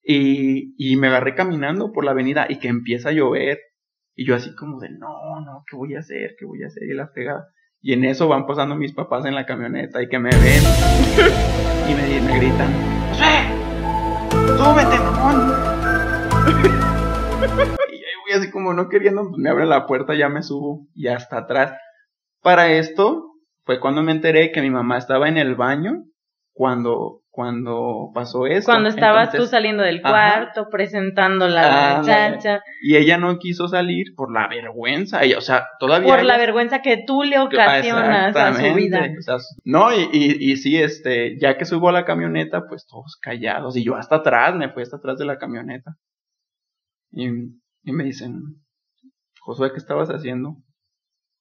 Y, 0.03 0.75
y 0.77 0.97
me 0.97 1.07
agarré 1.07 1.33
caminando 1.33 1.91
por 1.93 2.03
la 2.03 2.11
avenida 2.11 2.45
y 2.49 2.59
que 2.59 2.67
empieza 2.67 3.09
a 3.09 3.13
llover. 3.13 3.57
Y 4.17 4.25
yo 4.25 4.33
así 4.33 4.55
como 4.55 4.79
de, 4.79 4.89
no, 4.91 5.41
no, 5.41 5.65
¿qué 5.69 5.75
voy 5.75 5.93
a 5.95 5.99
hacer? 5.99 6.35
¿Qué 6.39 6.45
voy 6.45 6.63
a 6.63 6.67
hacer? 6.67 6.83
Y 6.83 6.93
la 6.93 7.09
fregada. 7.09 7.49
Y 7.81 7.91
en 7.91 8.05
eso 8.05 8.29
van 8.29 8.47
pasando 8.47 8.75
mis 8.75 8.93
papás 8.93 9.25
en 9.25 9.35
la 9.35 9.45
camioneta 9.45 10.01
y 10.01 10.07
que 10.07 10.19
me 10.19 10.29
ven 10.29 10.63
y 11.89 11.93
me, 11.93 12.21
me 12.21 12.39
gritan, 12.39 12.71
¡Josué! 13.09 13.43
¡Súbete, 14.57 14.99
mamón! 14.99 15.53
y 17.91 17.95
ahí 17.95 18.15
voy 18.23 18.31
así 18.35 18.49
como 18.51 18.73
no 18.73 18.87
queriendo, 18.87 19.27
pues 19.27 19.37
me 19.37 19.49
abre 19.49 19.65
la 19.65 19.85
puerta, 19.85 20.15
ya 20.15 20.29
me 20.29 20.43
subo 20.43 20.87
y 20.93 21.09
hasta 21.09 21.39
atrás. 21.39 21.77
Para 22.41 22.71
esto 22.71 23.33
fue 23.65 23.81
cuando 23.81 24.01
me 24.01 24.13
enteré 24.13 24.53
que 24.53 24.61
mi 24.61 24.69
mamá 24.69 24.97
estaba 24.97 25.27
en 25.27 25.35
el 25.37 25.55
baño 25.55 26.05
cuando, 26.53 27.21
cuando 27.35 28.11
pasó 28.13 28.47
eso. 28.47 28.65
Cuando 28.65 28.87
estabas 28.87 29.29
tú 29.31 29.35
Entonces, 29.35 29.51
saliendo 29.51 29.83
del 29.83 30.01
cuarto, 30.01 30.69
presentándola 30.71 31.59
a 31.59 31.63
la 31.69 31.97
Ándale. 31.97 32.29
muchacha, 32.29 32.63
Y 32.81 32.95
ella 32.95 33.17
no 33.17 33.37
quiso 33.39 33.67
salir 33.67 34.15
por 34.15 34.31
la 34.31 34.47
vergüenza. 34.47 35.21
Ella, 35.21 35.37
o 35.37 35.41
sea, 35.41 35.67
todavía. 35.77 36.07
por 36.15 36.23
la 36.23 36.37
vergüenza 36.37 36.81
que 36.81 37.03
tú 37.05 37.23
le 37.23 37.35
Ah, 37.35 37.43
ocasionas 37.43 38.33
a 38.33 38.53
su 38.53 38.73
vida. 38.73 39.09
O 39.19 39.21
sea, 39.21 39.35
no, 39.65 39.93
y, 39.93 40.07
y, 40.13 40.51
y 40.51 40.55
sí, 40.55 40.77
este, 40.81 41.37
ya 41.37 41.57
que 41.57 41.65
subo 41.65 41.89
a 41.89 41.91
la 41.91 42.05
camioneta, 42.05 42.67
pues 42.69 42.87
todos 42.87 43.17
callados. 43.21 43.75
Y 43.75 43.83
yo 43.83 43.95
hasta 43.97 44.15
atrás, 44.15 44.55
me 44.55 44.69
fui 44.69 44.83
hasta 44.83 44.95
atrás 44.95 45.17
de 45.17 45.25
la 45.25 45.37
camioneta. 45.37 45.95
Y, 47.11 47.27
y 47.27 47.91
me 47.91 48.05
dicen, 48.05 48.39
Josué, 49.41 49.71
¿qué 49.73 49.77
estabas 49.77 50.09
haciendo? 50.09 50.55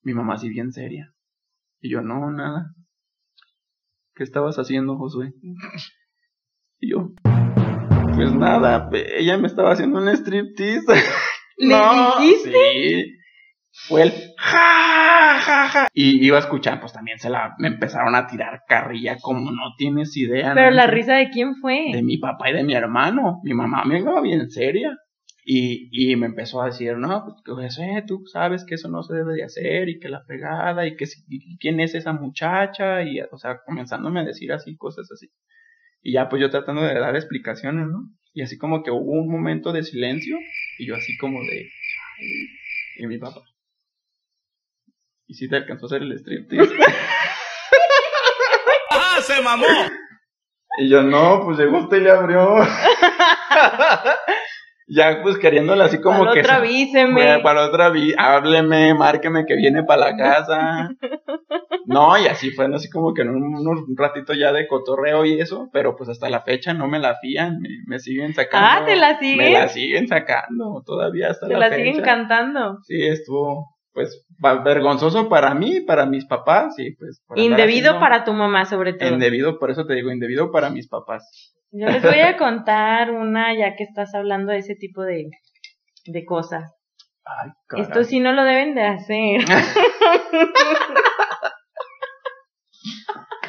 Mi 0.03 0.13
mamá 0.13 0.33
así 0.33 0.49
bien 0.49 0.73
seria. 0.73 1.13
Y 1.79 1.89
yo, 1.89 2.01
no, 2.01 2.29
nada. 2.31 2.71
¿Qué 4.15 4.23
estabas 4.23 4.57
haciendo, 4.57 4.97
Josué? 4.97 5.33
Y 6.79 6.91
yo, 6.91 7.09
pues 8.15 8.33
nada, 8.33 8.89
ella 9.17 9.37
me 9.37 9.47
estaba 9.47 9.73
haciendo 9.73 9.99
un 9.99 10.07
striptease. 10.07 11.03
¿Le 11.57 11.75
dijiste? 12.19 12.51
Sí. 12.51 13.11
Fue 13.87 14.03
el 14.03 14.13
ja, 14.37 15.37
ja, 15.37 15.67
ja. 15.67 15.87
Y 15.93 16.25
iba 16.25 16.37
a 16.37 16.39
escuchar, 16.39 16.79
pues 16.79 16.93
también 16.93 17.19
se 17.19 17.29
la 17.29 17.55
me 17.59 17.67
empezaron 17.67 18.15
a 18.15 18.25
tirar 18.25 18.61
carrilla 18.65 19.17
como 19.19 19.51
no 19.51 19.73
tienes 19.77 20.15
idea. 20.15 20.53
Pero 20.53 20.69
¿no? 20.69 20.77
la 20.77 20.87
risa 20.87 21.15
de 21.15 21.29
quién 21.29 21.55
fue? 21.55 21.91
de 21.91 22.01
mi 22.01 22.17
papá 22.17 22.49
y 22.51 22.53
de 22.53 22.63
mi 22.63 22.73
hermano. 22.73 23.41
Mi 23.43 23.53
mamá 23.53 23.83
me 23.83 23.99
iba 23.99 24.21
bien 24.21 24.49
seria. 24.49 24.95
Y, 25.47 25.89
y 25.91 26.15
me 26.15 26.25
empezó 26.25 26.59
a 26.59 26.65
decir, 26.65 26.97
no, 26.97 27.23
pues 27.45 27.77
eh, 27.77 28.03
tú 28.07 28.23
sabes 28.25 28.65
que 28.65 28.73
eso 28.75 28.89
no 28.89 29.03
se 29.03 29.13
debe 29.13 29.35
de 29.35 29.43
hacer 29.43 29.89
y 29.89 29.99
que 29.99 30.09
la 30.09 30.23
fregada 30.23 30.87
y 30.87 30.95
que 30.95 31.05
si- 31.05 31.23
y 31.29 31.59
quién 31.59 31.79
es 31.79 31.93
esa 31.93 32.13
muchacha 32.13 33.03
y, 33.03 33.19
o 33.21 33.37
sea, 33.37 33.59
comenzándome 33.63 34.21
a 34.21 34.23
decir 34.23 34.51
así, 34.51 34.75
cosas 34.75 35.07
así. 35.11 35.29
Y 36.01 36.13
ya 36.13 36.29
pues 36.29 36.41
yo 36.41 36.49
tratando 36.49 36.81
de 36.81 36.95
dar 36.99 37.15
explicaciones, 37.15 37.85
¿no? 37.87 38.09
Y 38.33 38.41
así 38.41 38.57
como 38.57 38.81
que 38.81 38.89
hubo 38.89 39.11
un 39.11 39.29
momento 39.31 39.71
de 39.71 39.83
silencio 39.83 40.35
y 40.79 40.87
yo 40.87 40.95
así 40.95 41.15
como 41.17 41.39
de, 41.41 41.69
y 42.97 43.05
mi 43.05 43.19
papá. 43.19 43.41
¿Y 45.27 45.35
si 45.35 45.47
te 45.47 45.57
alcanzó 45.57 45.85
a 45.85 45.89
hacer 45.89 46.01
el 46.01 46.11
striptease? 46.13 46.73
¡Ah, 48.91 49.19
se 49.21 49.41
mamó! 49.43 49.65
Y 50.79 50.89
yo, 50.89 51.03
no, 51.03 51.41
pues 51.45 51.59
llegó 51.59 51.79
usted 51.83 51.97
y 51.97 52.01
le 52.01 52.09
abrió. 52.11 52.55
ya, 54.87 55.21
pues 55.23 55.37
queriéndole 55.37 55.83
así 55.83 55.99
como 55.99 56.19
Para 56.19 56.33
que. 56.33 56.39
otra 56.41 56.55
se- 56.55 56.59
avíseme. 56.61 57.39
Para 57.41 57.65
otra 57.65 57.91
hábleme, 58.17 58.93
márqueme 58.93 59.45
que 59.45 59.55
viene 59.55 59.83
para 59.83 60.11
la 60.11 60.17
casa. 60.17 60.89
no, 61.85 62.17
y 62.17 62.27
así 62.27 62.51
fue, 62.51 62.65
así 62.73 62.89
como 62.89 63.13
que 63.13 63.21
en 63.23 63.29
un, 63.29 63.43
un 63.67 63.85
ratito 63.97 64.33
ya 64.33 64.51
de 64.51 64.67
cotorreo 64.67 65.25
y 65.25 65.39
eso, 65.39 65.69
pero 65.73 65.95
pues 65.95 66.09
hasta 66.09 66.29
la 66.29 66.41
fecha 66.41 66.73
no 66.73 66.87
me 66.87 66.99
la 66.99 67.15
fían, 67.21 67.59
me, 67.59 67.69
me 67.87 67.99
siguen 67.99 68.33
sacando. 68.33 68.67
Ah, 68.81 68.85
¿te 68.85 68.95
la 68.95 69.17
siguen? 69.19 69.37
Me 69.37 69.51
la 69.51 69.67
siguen 69.69 70.07
sacando 70.07 70.83
todavía 70.85 71.29
hasta 71.31 71.47
Te 71.47 71.53
la, 71.53 71.59
la 71.59 71.69
fecha. 71.69 71.77
siguen 71.83 72.01
cantando. 72.03 72.79
Sí, 72.83 73.01
estuvo, 73.05 73.74
pues, 73.95 74.27
vergonzoso 74.39 75.29
para 75.29 75.55
mí, 75.55 75.79
para 75.79 76.05
mis 76.05 76.25
papás, 76.25 76.77
y 76.77 76.95
pues. 76.95 77.23
Indebido 77.35 77.99
para 77.99 78.25
tu 78.25 78.33
mamá, 78.33 78.65
sobre 78.65 78.93
todo. 78.93 79.09
Indebido, 79.09 79.57
por 79.57 79.71
eso 79.71 79.87
te 79.87 79.95
digo, 79.95 80.11
indebido 80.11 80.51
para 80.51 80.69
mis 80.69 80.87
papás. 80.87 81.55
Yo 81.71 81.87
les 81.87 82.03
voy 82.03 82.19
a 82.19 82.37
contar 82.37 83.09
una, 83.11 83.57
ya 83.57 83.75
que 83.75 83.83
estás 83.83 84.13
hablando 84.13 84.51
de 84.51 84.59
ese 84.59 84.75
tipo 84.75 85.01
de, 85.01 85.31
de 86.05 86.25
cosas. 86.25 86.71
Ay, 87.25 87.49
caray. 87.67 87.85
Esto 87.85 88.03
sí 88.03 88.19
no 88.19 88.33
lo 88.33 88.43
deben 88.43 88.75
de 88.75 88.83
hacer. 88.83 89.41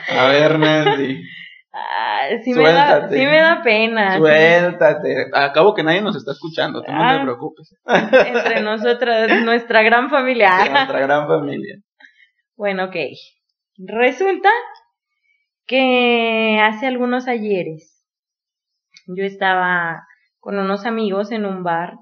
A 0.09 0.29
ver, 0.29 0.59
Nancy, 0.59 1.21
Ay, 1.78 2.42
sí, 2.42 2.54
me 2.54 2.62
da, 2.73 3.06
sí 3.09 3.16
me 3.26 3.38
da 3.40 3.61
pena. 3.62 4.16
suéltate. 4.16 5.26
Acabo 5.35 5.75
que 5.75 5.83
nadie 5.83 6.00
nos 6.00 6.16
está 6.16 6.33
escuchando, 6.33 6.83
tú 6.83 6.90
no 6.90 7.02
Ah. 7.02 7.16
te 7.18 7.23
preocupes. 7.25 7.75
Entre 7.87 8.62
nosotras, 8.62 9.28
nuestra 9.45 9.83
gran 9.83 10.09
familia. 10.09 10.50
Nuestra 10.71 11.00
gran 11.00 11.26
familia. 11.28 11.76
Bueno, 12.56 12.85
ok. 12.87 12.97
Resulta 13.78 14.49
que 15.66 16.59
hace 16.62 16.87
algunos 16.87 17.28
ayeres 17.28 18.06
yo 19.06 19.25
estaba 19.25 20.06
con 20.40 20.59
unos 20.59 20.87
amigos 20.87 21.30
en 21.33 21.45
un 21.45 21.62
bar 21.62 21.95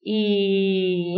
y 0.00 1.16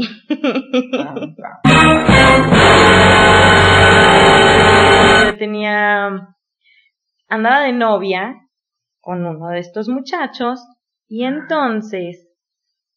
andaba 7.29 7.61
de 7.61 7.73
novia 7.73 8.37
con 9.01 9.25
uno 9.25 9.49
de 9.49 9.61
estos 9.61 9.89
muchachos 9.89 10.61
y 11.07 11.25
entonces 11.25 12.29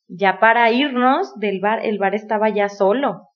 ya 0.07 0.39
para 0.39 0.71
irnos 0.71 1.37
del 1.39 1.59
bar 1.59 1.85
el 1.85 1.99
bar 1.99 2.15
estaba 2.15 2.49
ya 2.49 2.69
solo. 2.69 3.27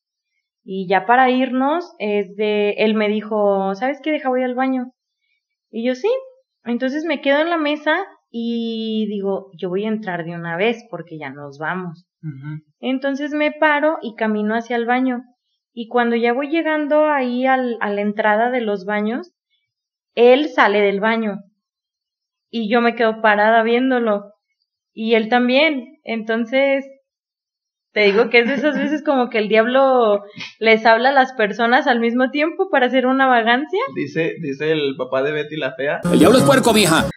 Y 0.63 0.87
ya 0.87 1.05
para 1.05 1.29
irnos 1.29 1.93
es 1.99 2.35
de 2.35 2.71
él 2.77 2.95
me 2.95 3.09
dijo 3.09 3.75
sabes 3.75 3.99
qué 4.01 4.11
deja 4.11 4.29
voy 4.29 4.43
al 4.43 4.55
baño 4.55 4.93
y 5.69 5.85
yo 5.85 5.93
sí 5.93 6.09
entonces 6.63 7.03
me 7.03 7.19
quedo 7.19 7.41
en 7.41 7.49
la 7.49 7.57
mesa 7.57 7.97
y 8.31 9.05
digo 9.09 9.51
yo 9.57 9.67
voy 9.69 9.83
a 9.83 9.89
entrar 9.89 10.23
de 10.23 10.35
una 10.35 10.55
vez 10.55 10.85
porque 10.89 11.17
ya 11.17 11.29
nos 11.29 11.59
vamos 11.59 12.07
entonces 12.79 13.33
me 13.33 13.51
paro 13.51 13.97
y 14.01 14.15
camino 14.15 14.55
hacia 14.55 14.75
el 14.75 14.85
baño. 14.85 15.23
Y 15.73 15.87
cuando 15.87 16.15
ya 16.15 16.33
voy 16.33 16.49
llegando 16.49 17.07
ahí 17.09 17.45
al, 17.45 17.77
a 17.81 17.89
la 17.89 18.01
entrada 18.01 18.49
de 18.49 18.61
los 18.61 18.85
baños, 18.85 19.33
él 20.15 20.49
sale 20.49 20.81
del 20.81 20.99
baño. 20.99 21.39
Y 22.49 22.69
yo 22.71 22.81
me 22.81 22.95
quedo 22.95 23.21
parada 23.21 23.63
viéndolo. 23.63 24.31
Y 24.93 25.15
él 25.15 25.27
también. 25.29 25.97
Entonces, 26.03 26.85
te 27.93 28.01
digo 28.01 28.29
que 28.29 28.39
es 28.39 28.47
de 28.47 28.55
esas 28.55 28.77
veces 28.77 29.03
como 29.03 29.29
que 29.29 29.39
el 29.39 29.47
diablo 29.49 30.23
les 30.59 30.85
habla 30.85 31.09
a 31.09 31.13
las 31.13 31.33
personas 31.33 31.87
al 31.87 31.99
mismo 31.99 32.29
tiempo 32.31 32.69
para 32.69 32.85
hacer 32.87 33.07
una 33.07 33.27
vagancia. 33.27 33.79
Dice, 33.95 34.35
dice 34.41 34.71
el 34.71 34.95
papá 34.97 35.23
de 35.23 35.31
Betty 35.31 35.55
la 35.57 35.73
fea. 35.73 36.01
El 36.11 36.19
diablo 36.19 36.37
es 36.37 36.43
puerco, 36.43 36.73
mija. 36.73 37.05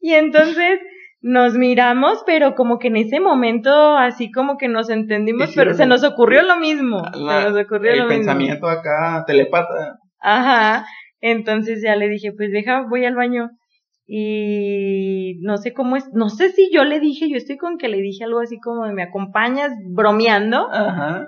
Y 0.00 0.14
entonces 0.14 0.78
nos 1.20 1.54
miramos, 1.54 2.22
pero 2.26 2.54
como 2.54 2.78
que 2.78 2.86
en 2.88 2.96
ese 2.96 3.18
momento 3.18 3.96
así 3.96 4.30
como 4.30 4.56
que 4.56 4.68
nos 4.68 4.88
entendimos, 4.88 5.50
pero 5.56 5.74
se 5.74 5.84
nos 5.86 6.04
ocurrió 6.04 6.42
lo 6.42 6.56
mismo. 6.56 7.02
la- 7.14 7.42
se 7.42 7.50
nos 7.50 7.64
ocurrió 7.64 7.92
el 7.92 7.98
lo 8.00 8.04
mismo. 8.04 8.18
pensamiento 8.18 8.68
acá, 8.68 9.24
telepata. 9.26 9.98
Ajá. 10.26 10.86
Entonces 11.20 11.82
ya 11.82 11.94
le 11.94 12.08
dije, 12.08 12.32
pues 12.36 12.50
deja, 12.50 12.84
voy 12.88 13.04
al 13.04 13.14
baño. 13.14 13.50
Y 14.08 15.38
no 15.40 15.56
sé 15.56 15.72
cómo 15.72 15.96
es, 15.96 16.04
no 16.12 16.28
sé 16.30 16.50
si 16.50 16.70
yo 16.72 16.84
le 16.84 17.00
dije, 17.00 17.28
yo 17.28 17.36
estoy 17.36 17.56
con 17.56 17.78
que 17.78 17.88
le 17.88 17.98
dije 17.98 18.24
algo 18.24 18.40
así 18.40 18.58
como 18.60 18.86
de 18.86 18.92
me 18.92 19.02
acompañas 19.02 19.72
bromeando, 19.90 20.68
Ajá. 20.70 21.26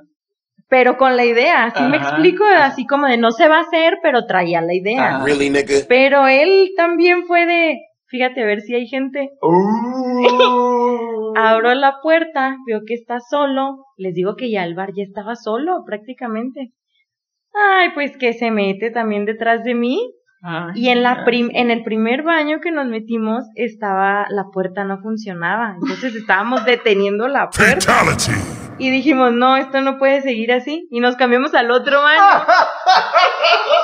pero 0.69 0.97
con 0.97 1.17
la 1.17 1.25
idea, 1.25 1.65
así 1.65 1.83
me 1.83 1.97
explico, 1.97 2.45
así 2.45 2.87
como 2.87 3.07
de 3.07 3.17
no 3.17 3.33
se 3.33 3.49
va 3.49 3.59
a 3.59 3.63
hacer, 3.63 3.99
pero 4.01 4.27
traía 4.27 4.61
la 4.61 4.75
idea. 4.75 5.17
Ajá. 5.17 5.25
Really, 5.25 5.51
nigga? 5.51 5.75
Pero 5.89 6.29
él 6.29 6.71
también 6.77 7.25
fue 7.27 7.47
de, 7.47 7.79
fíjate 8.07 8.43
a 8.43 8.47
ver 8.47 8.61
si 8.61 8.75
hay 8.75 8.87
gente. 8.87 9.31
Uh. 9.43 11.33
Abro 11.37 11.75
la 11.75 11.97
puerta, 12.01 12.57
veo 12.67 12.83
que 12.87 12.95
está 12.95 13.19
solo, 13.19 13.87
les 13.97 14.15
digo 14.15 14.37
que 14.37 14.51
ya 14.51 14.65
el 14.65 14.75
bar 14.75 14.91
ya 14.95 15.03
estaba 15.03 15.35
solo 15.35 15.83
prácticamente. 15.85 16.73
Ay, 17.79 17.91
pues 17.95 18.17
que 18.17 18.33
se 18.35 18.51
mete 18.51 18.91
también 18.91 19.25
detrás 19.25 19.65
de 19.65 19.75
mí. 19.75 20.15
Ay, 20.43 20.71
y 20.77 20.89
en 20.91 21.03
la 21.03 21.25
prim- 21.25 21.51
en 21.53 21.71
el 21.73 21.83
primer 21.83 22.23
baño 22.23 22.61
que 22.61 22.71
nos 22.71 22.87
metimos 22.87 23.43
estaba 23.57 24.27
la 24.31 24.45
puerta 24.53 24.85
no 24.85 25.01
funcionaba, 25.01 25.75
entonces 25.81 26.15
estábamos 26.15 26.65
deteniendo 26.65 27.27
la 27.27 27.49
puerta. 27.51 27.77
Y 28.79 28.91
dijimos, 28.91 29.33
"No, 29.33 29.57
esto 29.57 29.81
no 29.81 29.99
puede 29.99 30.21
seguir 30.21 30.53
así" 30.53 30.87
y 30.93 31.01
nos 31.01 31.17
cambiamos 31.17 31.53
al 31.55 31.73
otro 31.73 32.01
baño. 32.01 32.21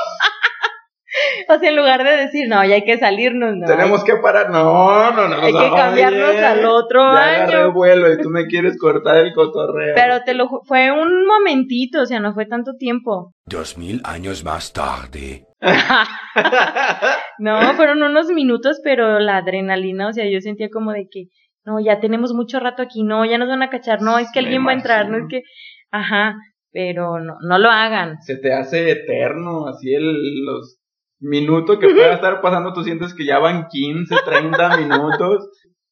o 1.49 1.59
sea, 1.59 1.69
en 1.69 1.77
lugar 1.77 2.05
de 2.05 2.17
decir, 2.17 2.49
"No, 2.49 2.65
ya 2.65 2.75
hay 2.75 2.85
que 2.85 2.99
salirnos", 2.99 3.57
no. 3.57 3.67
Tenemos 3.67 4.05
que 4.05 4.17
parar. 4.17 4.51
No, 4.51 5.11
no, 5.13 5.29
no. 5.29 5.37
Hay 5.37 5.53
que 5.53 5.59
oye, 5.59 5.77
cambiarnos 5.77 6.37
al 6.37 6.65
otro 6.65 7.01
ya 7.01 7.45
agarré 7.45 7.67
vuelo 7.71 8.13
y 8.13 8.19
tú 8.19 8.31
me 8.31 8.47
quieres 8.47 8.79
cortar 8.79 9.17
el 9.17 9.33
cotorreo. 9.35 9.95
Pero 9.95 10.23
te 10.23 10.35
lo 10.35 10.49
fue 10.67 10.91
un 10.91 11.27
momentito, 11.27 12.03
o 12.03 12.07
sea, 12.07 12.21
no 12.21 12.35
fue 12.35 12.47
tanto 12.47 12.73
tiempo. 12.79 13.33
Dos 13.47 13.77
mil 13.79 14.01
años 14.05 14.45
más 14.45 14.73
tarde. 14.73 15.47
No, 17.39 17.75
fueron 17.75 18.03
unos 18.03 18.29
minutos, 18.29 18.81
pero 18.83 19.19
la 19.19 19.39
adrenalina, 19.39 20.09
o 20.09 20.13
sea, 20.13 20.25
yo 20.29 20.41
sentía 20.41 20.69
como 20.71 20.93
de 20.93 21.09
que, 21.11 21.25
no, 21.65 21.81
ya 21.81 22.01
tenemos 22.01 22.33
mucho 22.33 22.61
rato 22.61 22.83
aquí, 22.83 23.03
no, 23.03 23.25
ya 23.25 23.39
nos 23.39 23.49
van 23.49 23.63
a 23.63 23.71
cachar, 23.71 24.03
no, 24.03 24.19
es 24.19 24.31
que 24.33 24.41
Me 24.41 24.47
alguien 24.47 24.67
va 24.67 24.71
a 24.71 24.75
entrar, 24.75 25.09
no 25.09 25.19
es 25.19 25.25
que, 25.29 25.43
ajá, 25.91 26.37
pero 26.73 27.21
no, 27.21 27.37
no 27.41 27.59
lo 27.59 27.71
hagan. 27.71 28.21
Se 28.23 28.37
te 28.37 28.53
hace 28.53 28.91
eterno, 28.91 29.67
así 29.67 29.95
el, 29.95 30.45
los 30.45 30.79
minutos 31.21 31.79
que 31.79 31.89
pueda 31.89 32.13
estar 32.15 32.41
pasando, 32.41 32.73
tú 32.73 32.83
sientes 32.85 33.15
que 33.15 33.25
ya 33.25 33.39
van 33.39 33.67
15, 33.69 34.15
30 34.25 34.77
minutos. 34.79 35.49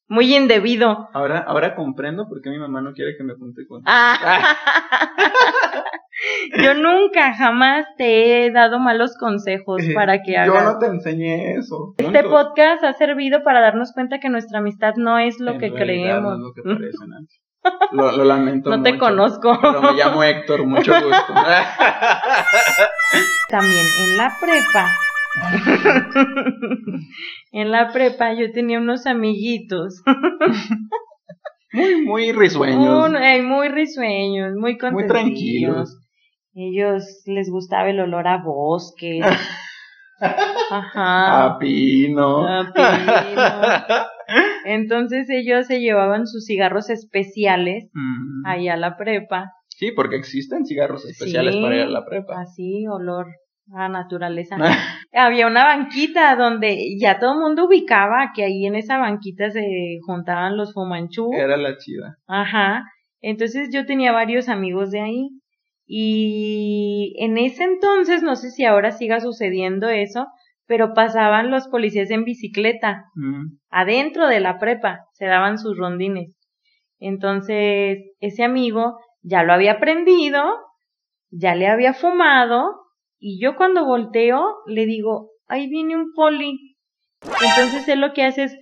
muy 0.09 0.35
indebido. 0.35 1.09
Ahora, 1.15 1.39
ahora 1.47 1.75
comprendo 1.75 2.29
por 2.29 2.41
qué 2.43 2.51
mi 2.51 2.59
mamá 2.59 2.81
no 2.83 2.93
quiere 2.93 3.17
que 3.17 3.25
me 3.25 3.35
junte 3.35 3.63
con. 3.69 3.83
Ah. 3.87 4.57
Yo 6.63 6.75
nunca, 6.75 7.35
jamás 7.35 7.85
te 7.97 8.45
he 8.47 8.51
dado 8.53 8.79
malos 8.79 9.17
consejos 9.19 9.83
para 9.95 10.23
que 10.23 10.33
Yo 10.35 10.39
hagas. 10.41 10.65
no 10.75 10.79
te 10.79 10.87
enseñé 10.87 11.55
eso. 11.57 11.95
Este 11.97 12.23
podcast 12.25 12.85
ha 12.85 12.93
servido 12.93 13.43
para 13.43 13.61
darnos 13.61 13.93
cuenta 13.93 14.21
que 14.21 14.29
nuestra 14.29 14.59
amistad 14.61 14.95
no 14.97 15.19
es 15.19 15.41
lo 15.41 15.53
En 15.53 15.59
que 15.59 15.73
creemos. 15.73 16.39
No 16.39 16.49
es 16.49 16.55
lo 16.55 16.55
que 16.55 16.63
parece, 16.63 17.07
Nancy. 17.09 17.39
Lo, 17.93 18.13
lo 18.17 18.25
lamento 18.25 18.71
No 18.71 18.83
te 18.83 18.93
mucho, 18.93 19.05
conozco. 19.05 19.59
Pero 19.61 19.83
me 19.83 19.93
llamo 19.95 20.23
Héctor, 20.23 20.67
mucho 20.67 20.93
gusto. 20.93 21.35
También 23.49 23.87
en 24.05 24.17
la 24.17 24.33
prepa. 24.41 24.91
en 27.53 27.71
la 27.71 27.93
prepa 27.93 28.33
yo 28.35 28.51
tenía 28.53 28.79
unos 28.79 29.07
amiguitos. 29.07 30.03
muy, 31.73 32.03
muy 32.05 32.33
risueños. 32.33 33.09
Un- 33.09 33.17
eh, 33.17 33.43
muy 33.43 33.69
risueños, 33.69 34.55
muy 34.57 34.77
tranquilos. 35.07 35.99
Ellos 36.55 37.05
les 37.27 37.49
gustaba 37.51 37.89
el 37.91 38.01
olor 38.01 38.29
a 38.29 38.39
bosque. 38.43 39.21
A 40.71 41.57
pino. 41.59 42.47
a 42.47 42.73
pino. 42.73 42.85
Entonces 44.65 45.29
ellos 45.29 45.67
se 45.67 45.81
llevaban 45.81 46.29
sus 46.29 46.47
cigarros 46.47 46.91
especiales 46.91 47.91
Mm. 47.93 48.47
ahí 48.47 48.69
a 48.69 48.77
la 48.77 48.97
prepa. 48.97 49.51
Sí, 49.69 49.91
porque 49.91 50.15
existen 50.17 50.65
cigarros 50.65 51.05
especiales 51.07 51.55
Sí. 51.57 51.61
para 51.61 51.75
ir 51.75 51.81
a 51.83 51.87
la 51.87 52.05
prepa. 52.07 52.41
Así, 52.41 52.87
olor 52.87 53.27
a 53.75 53.89
naturaleza. 53.89 54.57
Había 55.13 55.47
una 55.47 55.65
banquita 55.65 56.35
donde 56.37 56.97
ya 56.99 57.19
todo 57.19 57.35
el 57.35 57.41
mundo 57.41 57.67
ubicaba 57.67 58.33
que 58.35 58.45
ahí 58.45 58.67
en 58.67 58.75
esa 58.75 58.99
banquita 58.99 59.51
se 59.51 59.99
juntaban 60.05 60.57
los 60.57 60.73
fumanchú. 60.73 61.31
Era 61.33 61.57
la 61.57 61.77
chida. 61.77 62.17
Ajá. 62.27 62.85
Entonces 63.21 63.71
yo 63.73 63.87
tenía 63.87 64.13
varios 64.13 64.49
amigos 64.49 64.91
de 64.91 65.01
ahí. 65.01 65.29
Y 65.87 67.15
en 67.19 67.37
ese 67.39 67.65
entonces, 67.65 68.23
no 68.23 68.37
sé 68.37 68.51
si 68.51 68.65
ahora 68.65 68.93
siga 68.93 69.21
sucediendo 69.21 69.89
eso, 69.89 70.27
pero 70.67 70.95
pasaban 70.95 71.51
los 71.51 71.69
policías 71.69 72.11
en 72.11 72.25
bicicleta 72.25 73.05
Mm. 73.15 73.59
adentro 73.71 74.27
de 74.29 74.41
la 74.41 74.59
prepa, 74.59 75.01
se 75.13 75.27
daban 75.27 75.59
sus 75.59 75.77
rondines. 75.77 76.35
Entonces, 76.99 77.99
ese 78.21 78.45
amigo 78.45 78.99
ya 79.23 79.43
lo 79.43 79.53
había 79.53 79.73
aprendido, 79.73 80.43
ya 81.31 81.55
le 81.55 81.67
había 81.67 81.93
fumado, 81.93 82.82
y 83.25 83.41
yo 83.41 83.55
cuando 83.55 83.85
volteo 83.85 84.43
le 84.67 84.85
digo, 84.85 85.31
ahí 85.47 85.69
viene 85.69 85.95
un 85.95 86.13
poli. 86.13 86.77
Entonces 87.23 87.87
él 87.87 88.01
lo 88.01 88.13
que 88.13 88.25
hace 88.25 88.45
es, 88.45 88.59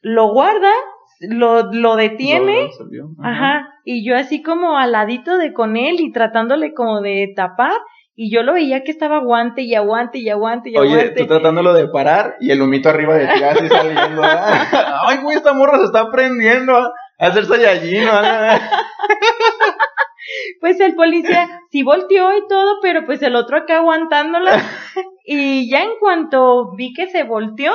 lo 0.00 0.32
guarda, 0.32 0.72
lo, 1.20 1.70
lo 1.70 1.96
detiene, 1.96 2.70
Lo. 2.90 3.10
Ajá. 3.22 3.68
Y 3.84 4.08
yo 4.08 4.16
así 4.16 4.42
como 4.42 4.78
al 4.78 4.92
ladito 4.92 5.36
de 5.36 5.52
con 5.52 5.76
él 5.76 6.00
y 6.00 6.12
tratándole 6.12 6.72
como 6.72 7.02
de 7.02 7.30
tapar. 7.36 7.74
Y 8.14 8.34
yo 8.34 8.42
lo 8.42 8.54
veía 8.54 8.82
que 8.84 8.90
estaba 8.90 9.18
aguante 9.18 9.62
y 9.62 9.74
aguante 9.74 10.18
y 10.18 10.30
aguante 10.30 10.70
y 10.70 10.76
Oye, 10.78 10.94
aguante. 10.94 11.20
tú 11.20 11.26
tratándolo 11.26 11.74
de 11.74 11.88
parar 11.88 12.36
y 12.40 12.50
el 12.50 12.62
humito 12.62 12.88
arriba 12.88 13.16
de 13.16 13.26
ti 13.26 13.42
así 13.44 13.68
saliendo. 13.68 14.22
Ay, 15.06 15.18
güey, 15.18 15.36
esta 15.36 15.52
morra 15.52 15.76
se 15.78 15.84
está 15.84 16.00
aprendiendo 16.00 16.74
a 16.74 16.90
hacer 17.18 17.44
Saiyajin. 17.44 18.08
Pues 20.60 20.78
el 20.80 20.94
policía 20.94 21.48
sí 21.70 21.82
volteó 21.82 22.36
y 22.36 22.46
todo, 22.48 22.76
pero 22.82 23.04
pues 23.06 23.22
el 23.22 23.36
otro 23.36 23.56
acá 23.58 23.78
aguantándola. 23.78 24.62
y 25.24 25.70
ya 25.70 25.82
en 25.84 25.90
cuanto 26.00 26.74
vi 26.76 26.92
que 26.94 27.06
se 27.08 27.22
volteó, 27.24 27.72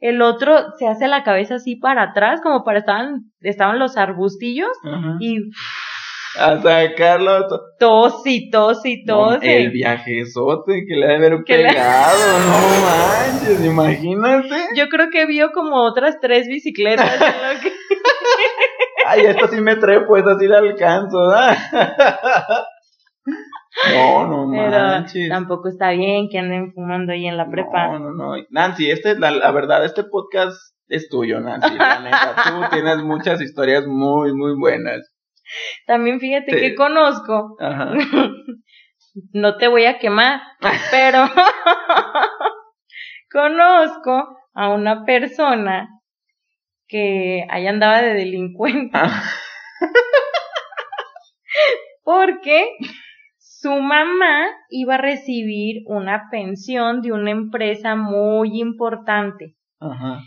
el 0.00 0.20
otro 0.22 0.72
se 0.78 0.86
hace 0.86 1.08
la 1.08 1.22
cabeza 1.24 1.54
así 1.56 1.76
para 1.76 2.02
atrás, 2.02 2.40
como 2.42 2.62
para 2.64 2.80
estaban, 2.80 3.30
estaban 3.40 3.78
los 3.78 3.96
arbustillos, 3.96 4.68
Ajá. 4.84 5.16
y 5.20 5.38
A 6.38 6.60
sacarlo. 6.60 7.46
to- 7.48 7.60
tos 7.78 8.22
y 8.26 8.50
tos 8.50 8.84
y 8.84 9.04
tos. 9.06 9.36
No, 9.36 9.42
el 9.42 9.70
viajezote 9.70 10.84
que 10.86 10.96
le 10.96 11.06
ha 11.06 11.08
de 11.10 11.14
haber 11.26 11.44
pegado. 11.44 12.18
No 13.44 13.48
manches, 13.48 13.64
imagínate. 13.64 14.56
Yo 14.76 14.88
creo 14.88 15.08
que 15.10 15.26
vio 15.26 15.52
como 15.52 15.76
otras 15.82 16.16
tres 16.20 16.48
bicicletas. 16.48 17.10
que- 17.62 17.72
Ay, 19.06 19.20
esta 19.26 19.48
sí 19.48 19.60
me 19.60 19.76
trepo, 19.76 20.16
esta 20.16 20.38
sí 20.38 20.46
la 20.46 20.58
alcanzo. 20.58 21.18
¿ah? 21.30 21.56
No, 23.92 24.26
no 24.28 24.52
Pero 24.52 24.70
manches. 24.70 25.28
tampoco 25.28 25.68
está 25.68 25.90
bien 25.90 26.28
que 26.30 26.38
anden 26.38 26.72
fumando 26.74 27.12
ahí 27.12 27.26
en 27.26 27.36
la 27.36 27.48
prepa. 27.50 27.88
No, 27.88 27.98
no, 27.98 28.10
no. 28.12 28.34
Nancy, 28.50 28.88
este, 28.90 29.18
la, 29.18 29.32
la 29.32 29.50
verdad, 29.50 29.84
este 29.84 30.04
podcast 30.04 30.56
es 30.86 31.08
tuyo, 31.08 31.40
Nancy. 31.40 31.74
La 31.76 31.98
neta, 32.00 32.34
tú 32.46 32.60
tienes 32.70 32.98
muchas 32.98 33.40
historias 33.40 33.84
muy, 33.86 34.32
muy 34.32 34.54
buenas. 34.56 35.12
También 35.86 36.20
fíjate 36.20 36.52
Sí. 36.52 36.60
que 36.60 36.74
conozco, 36.76 37.56
Ajá. 37.58 37.90
no 39.32 39.56
te 39.56 39.66
voy 39.68 39.86
a 39.86 39.98
quemar, 39.98 40.40
pero 40.92 41.24
conozco 43.32 44.36
a 44.54 44.68
una 44.70 45.04
persona 45.04 45.88
que 46.86 47.46
ahí 47.50 47.66
andaba 47.66 48.02
de 48.02 48.14
delincuente 48.14 48.98
porque 52.04 52.66
su 53.38 53.80
mamá 53.80 54.46
iba 54.68 54.96
a 54.96 54.98
recibir 54.98 55.82
una 55.86 56.28
pensión 56.30 57.00
de 57.00 57.12
una 57.12 57.30
empresa 57.30 57.96
muy 57.96 58.60
importante. 58.60 59.54
Ajá. 59.80 60.20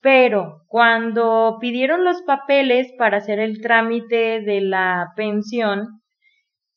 Pero 0.00 0.60
cuando 0.68 1.56
pidieron 1.60 2.04
los 2.04 2.22
papeles 2.22 2.92
para 2.98 3.16
hacer 3.16 3.40
el 3.40 3.62
trámite 3.62 4.42
de 4.42 4.60
la 4.60 5.12
pensión, 5.16 6.02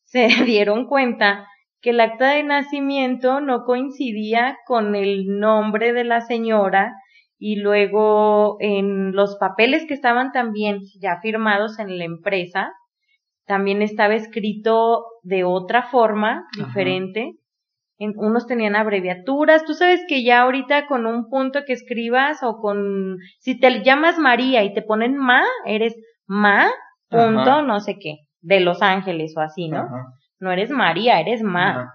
se 0.04 0.28
dieron 0.46 0.86
cuenta 0.86 1.46
que 1.80 1.90
el 1.90 2.00
acta 2.00 2.30
de 2.30 2.42
nacimiento 2.42 3.40
no 3.40 3.64
coincidía 3.64 4.56
con 4.66 4.96
el 4.96 5.38
nombre 5.38 5.92
de 5.92 6.04
la 6.04 6.22
señora 6.22 6.94
y 7.38 7.56
luego 7.56 8.56
en 8.60 9.12
los 9.12 9.36
papeles 9.38 9.84
que 9.86 9.94
estaban 9.94 10.32
también 10.32 10.80
ya 11.00 11.20
firmados 11.20 11.78
en 11.78 11.96
la 11.98 12.04
empresa, 12.04 12.72
también 13.46 13.80
estaba 13.80 14.14
escrito 14.14 15.04
de 15.22 15.44
otra 15.44 15.84
forma 15.84 16.44
Ajá. 16.52 16.66
diferente. 16.66 17.32
En- 18.00 18.14
unos 18.16 18.46
tenían 18.46 18.76
abreviaturas. 18.76 19.64
Tú 19.64 19.74
sabes 19.74 20.00
que 20.08 20.22
ya 20.22 20.42
ahorita 20.42 20.86
con 20.86 21.06
un 21.06 21.28
punto 21.28 21.60
que 21.66 21.72
escribas 21.72 22.42
o 22.42 22.58
con, 22.58 23.16
si 23.40 23.58
te 23.58 23.82
llamas 23.82 24.18
María 24.18 24.62
y 24.64 24.74
te 24.74 24.82
ponen 24.82 25.16
Ma, 25.16 25.42
eres 25.64 25.96
Ma, 26.26 26.68
punto, 27.08 27.40
Ajá. 27.50 27.62
no 27.62 27.80
sé 27.80 27.98
qué, 27.98 28.16
de 28.40 28.60
Los 28.60 28.82
Ángeles 28.82 29.34
o 29.36 29.40
así, 29.40 29.68
¿no? 29.68 29.78
Ajá. 29.80 30.04
No 30.40 30.52
eres 30.52 30.70
María, 30.70 31.18
eres 31.20 31.42
Ma. 31.42 31.90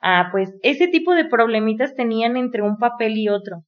Ah, 0.00 0.28
pues 0.32 0.52
ese 0.62 0.88
tipo 0.88 1.14
de 1.14 1.24
problemitas 1.26 1.94
tenían 1.94 2.36
entre 2.36 2.62
un 2.62 2.78
papel 2.78 3.16
y 3.16 3.28
otro. 3.28 3.58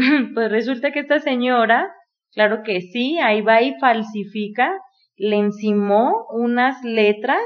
pues 0.34 0.50
resulta 0.50 0.90
que 0.92 1.00
esta 1.00 1.18
señora, 1.20 1.90
claro 2.32 2.62
que 2.64 2.80
sí, 2.80 3.18
ahí 3.18 3.42
va 3.42 3.60
y 3.62 3.74
falsifica, 3.80 4.72
le 5.16 5.36
encimó 5.36 6.26
unas 6.30 6.82
letras, 6.82 7.40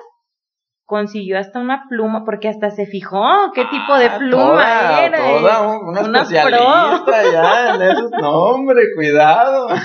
consiguió 0.86 1.38
hasta 1.38 1.58
una 1.58 1.84
pluma, 1.88 2.24
porque 2.24 2.48
hasta 2.48 2.70
se 2.70 2.86
fijó 2.86 3.50
qué 3.54 3.64
tipo 3.64 3.96
de 3.96 4.06
Ah, 4.06 4.18
pluma 4.18 4.44
toda, 4.44 5.04
era. 5.04 5.18
Toda 5.18 5.58
¿eh? 5.58 5.66
un- 5.66 5.88
una, 5.88 6.00
Una 6.02 6.22
especialista 6.22 7.22
ya 7.32 7.74
en 7.74 7.82
esos. 7.82 8.10
No, 8.20 8.30
hombre, 8.30 8.82
cuidado. 8.94 9.68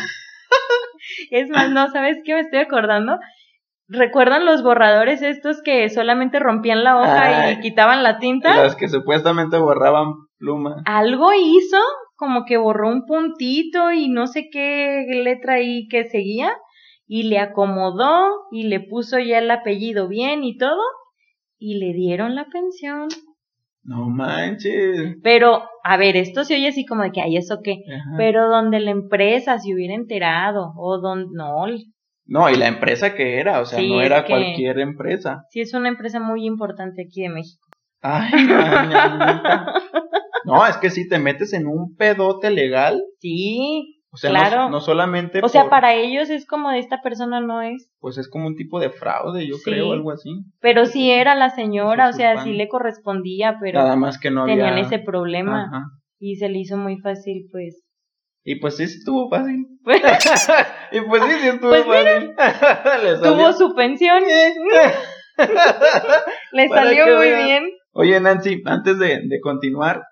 Es 1.32 1.50
más, 1.50 1.70
no, 1.72 1.88
¿sabes 1.92 2.18
qué 2.26 2.34
me 2.34 2.42
estoy 2.42 2.60
acordando? 2.60 3.18
¿Recuerdan 3.88 4.46
los 4.46 4.62
borradores 4.62 5.22
estos 5.22 5.62
que 5.64 5.90
solamente 5.90 6.40
rompían 6.40 6.84
la 6.84 6.98
hoja 7.00 7.46
Ay. 7.48 7.54
y 7.54 7.60
quitaban 7.62 8.04
la 8.04 8.20
tinta? 8.20 8.56
Las 8.56 8.76
que 8.76 8.88
supuestamente 8.90 9.58
borraban 9.58 10.14
pluma. 10.38 10.84
algo 10.86 11.32
hizo, 11.34 11.78
como 12.20 12.44
que 12.46 12.58
borró 12.58 12.90
un 12.90 13.06
puntito 13.06 13.94
y 13.94 14.10
no 14.10 14.28
sé 14.28 14.50
qué 14.52 15.06
letra 15.24 15.54
ahí 15.54 15.88
que 15.88 16.04
seguía, 16.04 16.52
y 17.08 17.24
le 17.24 17.40
acomodó 17.40 18.28
y 18.52 18.64
le 18.68 18.82
puso 18.82 19.18
ya 19.20 19.40
el 19.40 19.50
apellido 19.50 20.10
bien 20.10 20.44
y 20.44 20.58
todo, 20.58 20.82
y 21.58 21.80
le 21.80 21.94
dieron 21.94 22.36
la 22.36 22.46
pensión. 22.52 23.08
No 23.84 24.10
manches. 24.10 25.16
Pero, 25.24 25.64
a 25.84 25.96
ver, 25.96 26.18
esto 26.18 26.44
se 26.44 26.56
oye 26.56 26.68
así 26.68 26.86
como 26.86 27.04
de 27.04 27.12
que, 27.12 27.22
ay, 27.22 27.38
¿eso 27.38 27.60
qué? 27.64 27.78
Ajá. 27.90 28.18
Pero 28.18 28.50
donde 28.50 28.82
la 28.82 28.92
empresa 28.92 29.58
se 29.58 29.74
hubiera 29.74 29.94
enterado, 29.96 30.74
o 30.78 31.00
donde, 31.00 31.30
no, 31.34 31.66
No, 32.26 32.50
y 32.50 32.56
la 32.58 32.68
empresa 32.68 33.16
que 33.16 33.40
era, 33.40 33.62
o 33.62 33.66
sea, 33.66 33.80
Sí, 33.80 33.90
no 33.90 34.02
era 34.02 34.26
cualquier 34.26 34.80
empresa. 34.80 35.46
sí 35.52 35.62
es 35.62 35.74
una 35.74 35.88
empresa 35.88 36.20
muy 36.20 36.46
importante 36.46 37.04
aquí 37.08 37.22
de 37.22 37.30
México. 37.30 37.66
Ay. 38.02 38.30
No, 40.54 40.66
es 40.68 40.78
que 40.78 40.90
si 40.90 41.08
te 41.08 41.20
metes 41.20 41.54
en 41.54 41.68
un 41.68 41.96
pedote 41.96 42.50
legal, 42.52 43.02
Sí, 43.20 43.96
o 44.12 44.18
sea, 44.18 44.32
no- 44.32 44.40
Claro. 44.40 44.70
no, 44.70 44.82
solamente 44.82 45.40
o 45.44 45.50
sea, 45.50 45.70
para 45.70 45.94
ellos 45.94 46.30
es 46.30 46.46
como 46.48 46.72
de 46.72 46.80
esta 46.80 47.02
persona 47.02 47.40
no 47.42 47.62
es. 47.62 47.90
pues 48.00 48.18
es 48.18 48.28
como 48.30 48.48
un 48.48 48.56
tipo 48.56 48.80
de 48.80 48.90
fraude, 48.90 49.46
yo 49.48 49.56
Sí. 49.56 49.64
creo, 49.72 49.92
algo 49.92 50.12
así. 50.12 50.30
Pero 50.60 50.86
sí 50.86 51.12
era 51.12 51.36
la 51.36 51.50
señora, 51.52 52.10
o 52.10 52.14
sea, 52.14 52.44
sí 52.44 52.54
le 52.54 52.68
correspondía, 52.68 53.58
pero 53.62 53.80
Nada 53.80 53.96
más 53.96 54.18
que 54.20 54.32
no 54.32 54.46
tenían 54.46 54.78
ese 54.80 55.00
problema 55.00 55.66
Ajá. 55.68 55.84
y 56.20 56.36
se 56.38 56.50
le 56.50 56.60
hizo 56.60 56.76
muy 56.78 56.98
fácil, 57.00 57.48
pues. 57.52 57.84
Y 58.44 58.56
pues 58.60 58.78
sí, 58.78 58.88
sí 58.88 58.98
estuvo 59.00 59.30
fácil. 59.30 59.66
Pues, 59.84 60.02
y 60.92 61.02
pues 61.02 61.24
sí, 61.24 61.32
sí 61.42 61.48
estuvo 61.50 61.70
Pues 61.72 61.86
fácil. 61.86 62.34
Tuvo 63.24 63.54
su 63.54 63.76
pensión. 63.76 64.24
Le 66.52 66.68
salió 66.70 67.18
muy 67.18 67.28
bien. 67.32 67.64
Oye, 67.92 68.20
Nancy, 68.20 68.62
antes 68.66 68.98
de, 69.00 69.22
de 69.28 69.40
continuar, 69.42 70.04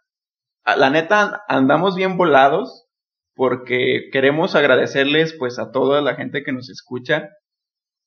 la 0.76 0.90
neta 0.90 1.44
andamos 1.48 1.96
bien 1.96 2.18
volados 2.18 2.88
porque 3.36 4.10
queremos 4.12 4.56
agradecerles 4.56 5.34
pues 5.38 5.60
a 5.60 5.72
toda 5.72 6.02
la 6.02 6.16
gente 6.16 6.44
que 6.44 6.52
nos 6.52 6.70
escucha, 6.70 7.30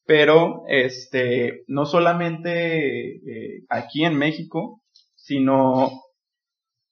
pero 0.05 0.65
este 0.67 1.63
no 1.69 1.87
solamente 1.87 3.17
eh, 3.17 3.65
aquí 3.69 4.05
en 4.05 4.19
México, 4.19 4.83
sino 5.15 5.91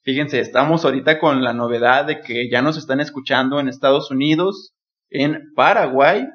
fíjense, 0.03 0.41
estamos 0.41 0.85
ahorita 0.85 1.19
con 1.19 1.43
la 1.43 1.53
novedad 1.53 2.07
de 2.07 2.21
que 2.21 2.49
ya 2.49 2.63
nos 2.63 2.79
están 2.79 3.01
escuchando 3.01 3.59
en 3.59 3.69
Estados 3.69 4.11
Unidos, 4.11 4.75
en 5.11 5.53
Paraguay 5.55 6.27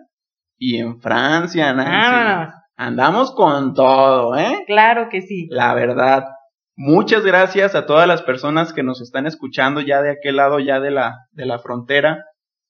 y 0.57 0.77
en 0.77 0.99
Francia, 0.99 1.73
Nancy. 1.73 1.91
Vámonos. 1.91 2.53
Andamos 2.75 3.33
con 3.33 3.73
todo, 3.73 4.35
¿eh? 4.35 4.63
Claro 4.65 5.07
que 5.09 5.21
sí. 5.21 5.47
La 5.49 5.73
verdad. 5.73 6.25
Muchas 6.75 7.23
gracias 7.23 7.75
a 7.75 7.85
todas 7.85 8.07
las 8.07 8.23
personas 8.23 8.73
que 8.73 8.81
nos 8.81 8.99
están 8.99 9.27
escuchando 9.27 9.79
ya 9.79 10.01
de 10.01 10.11
aquel 10.11 10.37
lado, 10.37 10.59
ya 10.59 10.79
de 10.79 10.89
la, 10.89 11.27
de 11.31 11.45
la 11.45 11.59
frontera. 11.59 12.25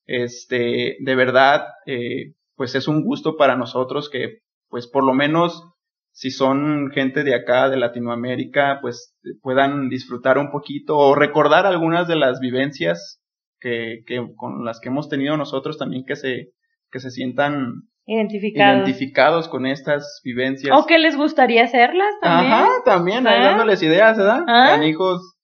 Este, 0.06 0.98
de 1.00 1.16
verdad, 1.16 1.68
eh, 1.86 2.34
pues 2.56 2.76
es 2.76 2.89
un 2.89 3.04
gusto 3.04 3.38
para 3.38 3.56
nosotros 3.56 4.10
que, 4.10 4.39
pues 4.68 4.88
por 4.88 5.06
lo 5.06 5.13
menos, 5.13 5.63
si 6.12 6.32
son 6.32 6.92
gente 6.92 7.24
de 7.24 7.34
acá, 7.34 7.70
de 7.70 7.78
Latinoamérica, 7.78 8.80
pues 8.82 9.16
puedan 9.42 9.88
disfrutar 9.88 10.38
un 10.38 10.52
poquito 10.52 10.98
o 10.98 11.16
recordar 11.16 11.66
algunas 11.66 12.06
de 12.06 12.18
las 12.18 12.42
vivencias 12.42 13.22
que, 13.62 14.04
que 14.06 14.22
con 14.36 14.66
las 14.66 14.82
que 14.82 14.89
hemos 14.89 15.08
tenido 15.08 15.38
nosotros 15.38 15.78
también 15.78 16.04
que 16.06 16.18
se, 16.18 16.50
que 16.92 17.00
se 17.00 17.10
sientan 17.10 17.84
Identificados. 18.06 18.88
identificados 18.88 19.48
con 19.48 19.66
estas 19.66 20.22
vivencias. 20.24 20.78
¿O 20.78 20.86
que 20.86 20.98
les 21.00 21.16
gustaría 21.16 21.63
hacerlas 21.63 22.13
también? 22.22 22.54
Ajá, 22.54 22.70
también, 22.84 23.28
ahí 23.28 23.39
¿Ah? 23.39 23.46
dándoles 23.46 23.82
ideas, 23.82 24.18
¿verdad? 24.18 24.44
¿Ah? 24.48 24.86
hijos 24.86 25.36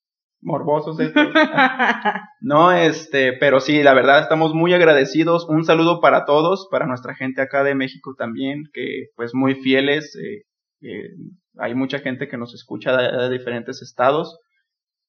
morbosos 0.42 0.98
estos. 1.00 1.28
no, 2.40 2.72
este, 2.72 3.32
pero 3.34 3.60
sí, 3.60 3.82
la 3.82 3.94
verdad 3.94 4.20
estamos 4.20 4.54
muy 4.54 4.74
agradecidos. 4.74 5.46
Un 5.48 5.64
saludo 5.64 6.00
para 6.00 6.24
todos, 6.24 6.68
para 6.70 6.86
nuestra 6.86 7.14
gente 7.14 7.40
acá 7.42 7.62
de 7.64 7.74
México 7.74 8.14
también, 8.16 8.64
que 8.72 9.06
pues 9.16 9.34
muy 9.34 9.54
fieles. 9.54 10.14
eh, 10.16 10.42
eh, 10.82 11.10
hay 11.58 11.74
mucha 11.74 11.98
gente 11.98 12.28
que 12.28 12.38
nos 12.38 12.54
escucha 12.54 12.96
de, 12.96 13.16
de 13.24 13.30
diferentes 13.30 13.82
estados. 13.82 14.38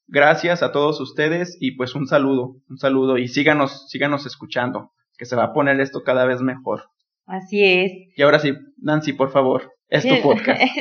Gracias 0.08 0.64
a 0.64 0.72
todos 0.72 1.00
ustedes 1.00 1.56
y 1.62 1.76
pues 1.78 1.96
un 1.96 2.08
saludo, 2.08 2.56
un 2.70 2.78
saludo 2.78 3.18
y 3.18 3.28
síganos, 3.30 3.90
síganos 3.90 4.26
escuchando, 4.26 4.92
que 5.18 5.26
se 5.26 5.36
va 5.38 5.46
a 5.46 5.54
poner 5.54 5.80
esto 5.80 6.04
cada 6.04 6.26
vez 6.26 6.42
mejor. 6.42 6.84
Así 7.32 7.64
es. 7.64 7.92
Y 8.18 8.22
ahora 8.24 8.40
sí, 8.40 8.52
Nancy, 8.82 9.14
por 9.14 9.32
favor, 9.32 9.72
es 9.88 10.06
tu 10.06 10.22
podcast. 10.22 10.62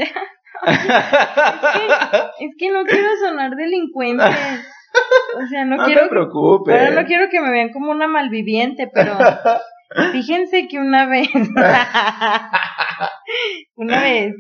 Es 2.40 2.50
que 2.58 2.70
no 2.70 2.84
quiero 2.84 3.08
sonar 3.24 3.52
delincuente. 3.56 4.24
O 4.24 5.46
sea, 5.48 5.64
no, 5.64 5.76
No 5.76 5.84
quiero. 5.86 6.02
te 6.02 6.08
preocupes. 6.08 6.74
ahora 6.78 7.00
no 7.02 7.06
quiero 7.06 7.28
que 7.30 7.40
me 7.40 7.50
vean 7.50 7.70
como 7.72 7.90
una 7.92 8.08
malviviente, 8.08 8.88
pero 8.92 9.16
fíjense 10.12 10.68
que 10.68 10.78
una 10.78 11.06
vez. 11.06 11.28
una 13.76 14.02
vez 14.02 14.34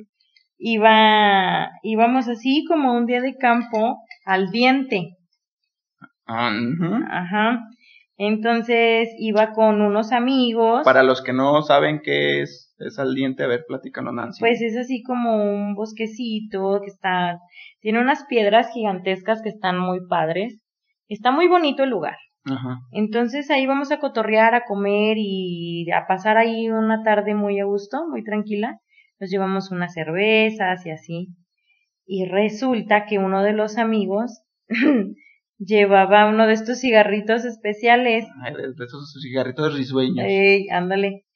iba. 0.58 1.70
íbamos 1.82 2.28
así 2.28 2.64
como 2.68 2.92
un 2.94 3.06
día 3.06 3.20
de 3.22 3.36
campo 3.36 3.96
al 4.26 4.50
diente. 4.50 5.16
Ah. 6.26 6.52
Ajá. 7.10 7.60
Entonces 8.22 9.08
iba 9.16 9.54
con 9.54 9.80
unos 9.80 10.12
amigos. 10.12 10.82
Para 10.84 11.02
los 11.02 11.22
que 11.22 11.32
no 11.32 11.62
saben 11.62 12.02
qué 12.04 12.42
es, 12.42 12.74
es 12.78 12.98
al 12.98 13.14
diente, 13.14 13.44
a 13.44 13.46
ver, 13.46 13.64
platícanos, 13.66 14.12
Nancy. 14.12 14.40
Pues 14.40 14.60
es 14.60 14.76
así 14.76 15.02
como 15.02 15.42
un 15.42 15.74
bosquecito 15.74 16.82
que 16.84 16.90
está, 16.90 17.38
tiene 17.80 17.98
unas 17.98 18.26
piedras 18.26 18.72
gigantescas 18.74 19.40
que 19.40 19.48
están 19.48 19.78
muy 19.78 20.06
padres. 20.06 20.60
Está 21.08 21.30
muy 21.30 21.48
bonito 21.48 21.82
el 21.82 21.88
lugar. 21.88 22.18
Ajá. 22.44 22.80
Entonces 22.92 23.50
ahí 23.50 23.64
vamos 23.64 23.90
a 23.90 24.00
cotorrear, 24.00 24.54
a 24.54 24.66
comer 24.66 25.16
y 25.16 25.90
a 25.90 26.06
pasar 26.06 26.36
ahí 26.36 26.68
una 26.68 27.02
tarde 27.02 27.34
muy 27.34 27.58
a 27.58 27.64
gusto, 27.64 28.06
muy 28.06 28.22
tranquila. 28.22 28.80
Nos 29.18 29.30
llevamos 29.30 29.70
unas 29.70 29.94
cervezas 29.94 30.84
y 30.84 30.90
así. 30.90 31.28
Y 32.04 32.26
resulta 32.26 33.06
que 33.06 33.16
uno 33.16 33.42
de 33.42 33.54
los 33.54 33.78
amigos 33.78 34.42
llevaba 35.60 36.26
uno 36.26 36.46
de 36.46 36.54
estos 36.54 36.80
cigarritos 36.80 37.44
especiales 37.44 38.26
Ay, 38.42 38.54
de, 38.54 38.84
esos 38.84 39.12
cigarritos 39.22 39.76
risueños. 39.76 40.24
Ey, 40.26 40.68
ándale. 40.70 41.26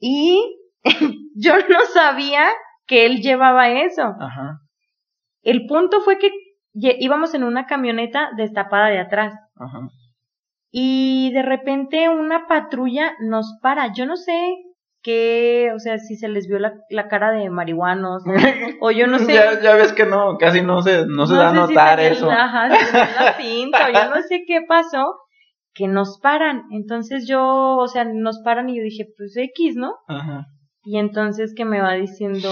Y 0.00 0.40
yo 1.36 1.54
no 1.68 1.78
sabía 1.92 2.46
que 2.86 3.06
él 3.06 3.20
llevaba 3.20 3.70
eso. 3.70 4.14
Ajá, 4.18 4.60
El 5.42 5.66
punto 5.66 6.00
fue 6.00 6.18
que 6.18 6.30
íbamos 6.72 7.34
en 7.34 7.44
una 7.44 7.66
camioneta 7.66 8.30
destapada 8.36 8.88
de 8.88 8.98
atrás 8.98 9.34
ajá. 9.56 9.88
y 10.70 11.30
de 11.32 11.42
repente 11.42 12.08
una 12.08 12.46
patrulla 12.46 13.12
nos 13.20 13.58
para. 13.62 13.92
Yo 13.92 14.06
no 14.06 14.16
sé 14.16 14.32
qué, 15.04 15.70
o 15.74 15.78
sea, 15.78 15.98
si 15.98 16.16
se 16.16 16.26
les 16.28 16.48
vio 16.48 16.58
la, 16.58 16.72
la 16.88 17.06
cara 17.08 17.30
de 17.30 17.48
marihuanos 17.50 18.24
o 18.80 18.90
yo 18.90 19.06
no 19.06 19.18
sé. 19.20 19.34
Ya, 19.34 19.60
ya 19.60 19.74
ves 19.76 19.92
que 19.92 20.06
no, 20.06 20.36
casi 20.38 20.62
no 20.62 20.82
se, 20.82 21.06
no 21.06 21.26
se 21.26 21.34
da 21.34 21.48
a 21.48 21.50
si 21.50 21.56
notar 21.56 22.00
eso. 22.00 22.28
ajá, 22.30 22.68
tenía 22.70 23.10
la 23.20 23.32
cinta, 23.36 23.86
o 23.88 23.92
yo 23.92 24.10
no 24.10 24.22
sé 24.22 24.42
qué 24.46 24.62
pasó, 24.66 25.14
que 25.74 25.86
nos 25.86 26.18
paran. 26.20 26.62
Entonces 26.72 27.28
yo, 27.28 27.76
o 27.76 27.86
sea, 27.86 28.04
nos 28.04 28.40
paran 28.42 28.68
y 28.70 28.78
yo 28.78 28.82
dije, 28.82 29.06
pues 29.16 29.36
X, 29.36 29.76
¿no? 29.76 29.94
Ajá. 30.08 30.46
Y 30.82 30.98
entonces 30.98 31.54
que 31.54 31.64
me 31.64 31.80
va 31.80 31.92
diciendo, 31.92 32.48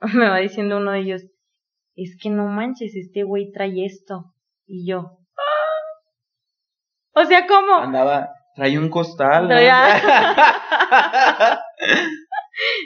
me 0.14 0.28
va 0.28 0.36
diciendo 0.38 0.76
uno 0.76 0.92
de 0.92 1.00
ellos, 1.00 1.22
es 1.96 2.16
que 2.22 2.28
no 2.30 2.44
manches, 2.46 2.94
este 2.94 3.22
güey 3.24 3.50
trae 3.50 3.84
esto. 3.86 4.34
Y 4.66 4.86
yo, 4.90 5.18
"Ah". 5.38 7.20
o 7.22 7.24
sea, 7.24 7.46
¿cómo? 7.46 7.76
Andaba, 7.76 8.28
trae 8.56 8.78
un 8.78 8.88
costal. 8.88 9.48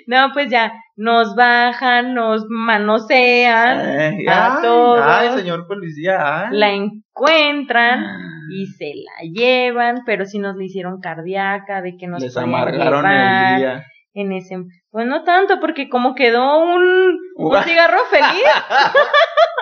¿no? 0.06 0.30
Pues 0.32 0.50
ya, 0.50 0.72
nos 0.96 1.34
bajan, 1.36 2.14
nos 2.14 2.44
manosean, 2.48 3.78
Ay, 3.80 4.26
a 4.26 4.56
ay, 4.56 4.62
todos. 4.62 5.00
ay, 5.02 5.28
señor 5.38 5.66
policía, 5.66 6.48
ay. 6.48 6.56
la 6.56 6.70
encuentran 6.72 8.04
y 8.52 8.66
se 8.66 8.92
la 8.96 9.30
llevan, 9.32 10.02
pero 10.04 10.24
sí 10.24 10.38
nos 10.40 10.56
le 10.56 10.64
hicieron 10.64 11.00
cardíaca, 11.00 11.82
de 11.82 11.96
que 11.96 12.08
nos 12.08 12.20
Les 12.20 12.36
amargaron 12.36 13.04
llevar 13.04 13.52
el 13.52 13.58
día. 13.58 13.84
en 14.14 14.32
ese, 14.32 14.56
pues 14.90 15.06
no 15.06 15.22
tanto, 15.22 15.60
porque 15.60 15.88
como 15.88 16.16
quedó 16.16 16.58
un, 16.64 17.16
un 17.36 17.62
cigarro 17.62 17.98
feliz, 18.10 18.42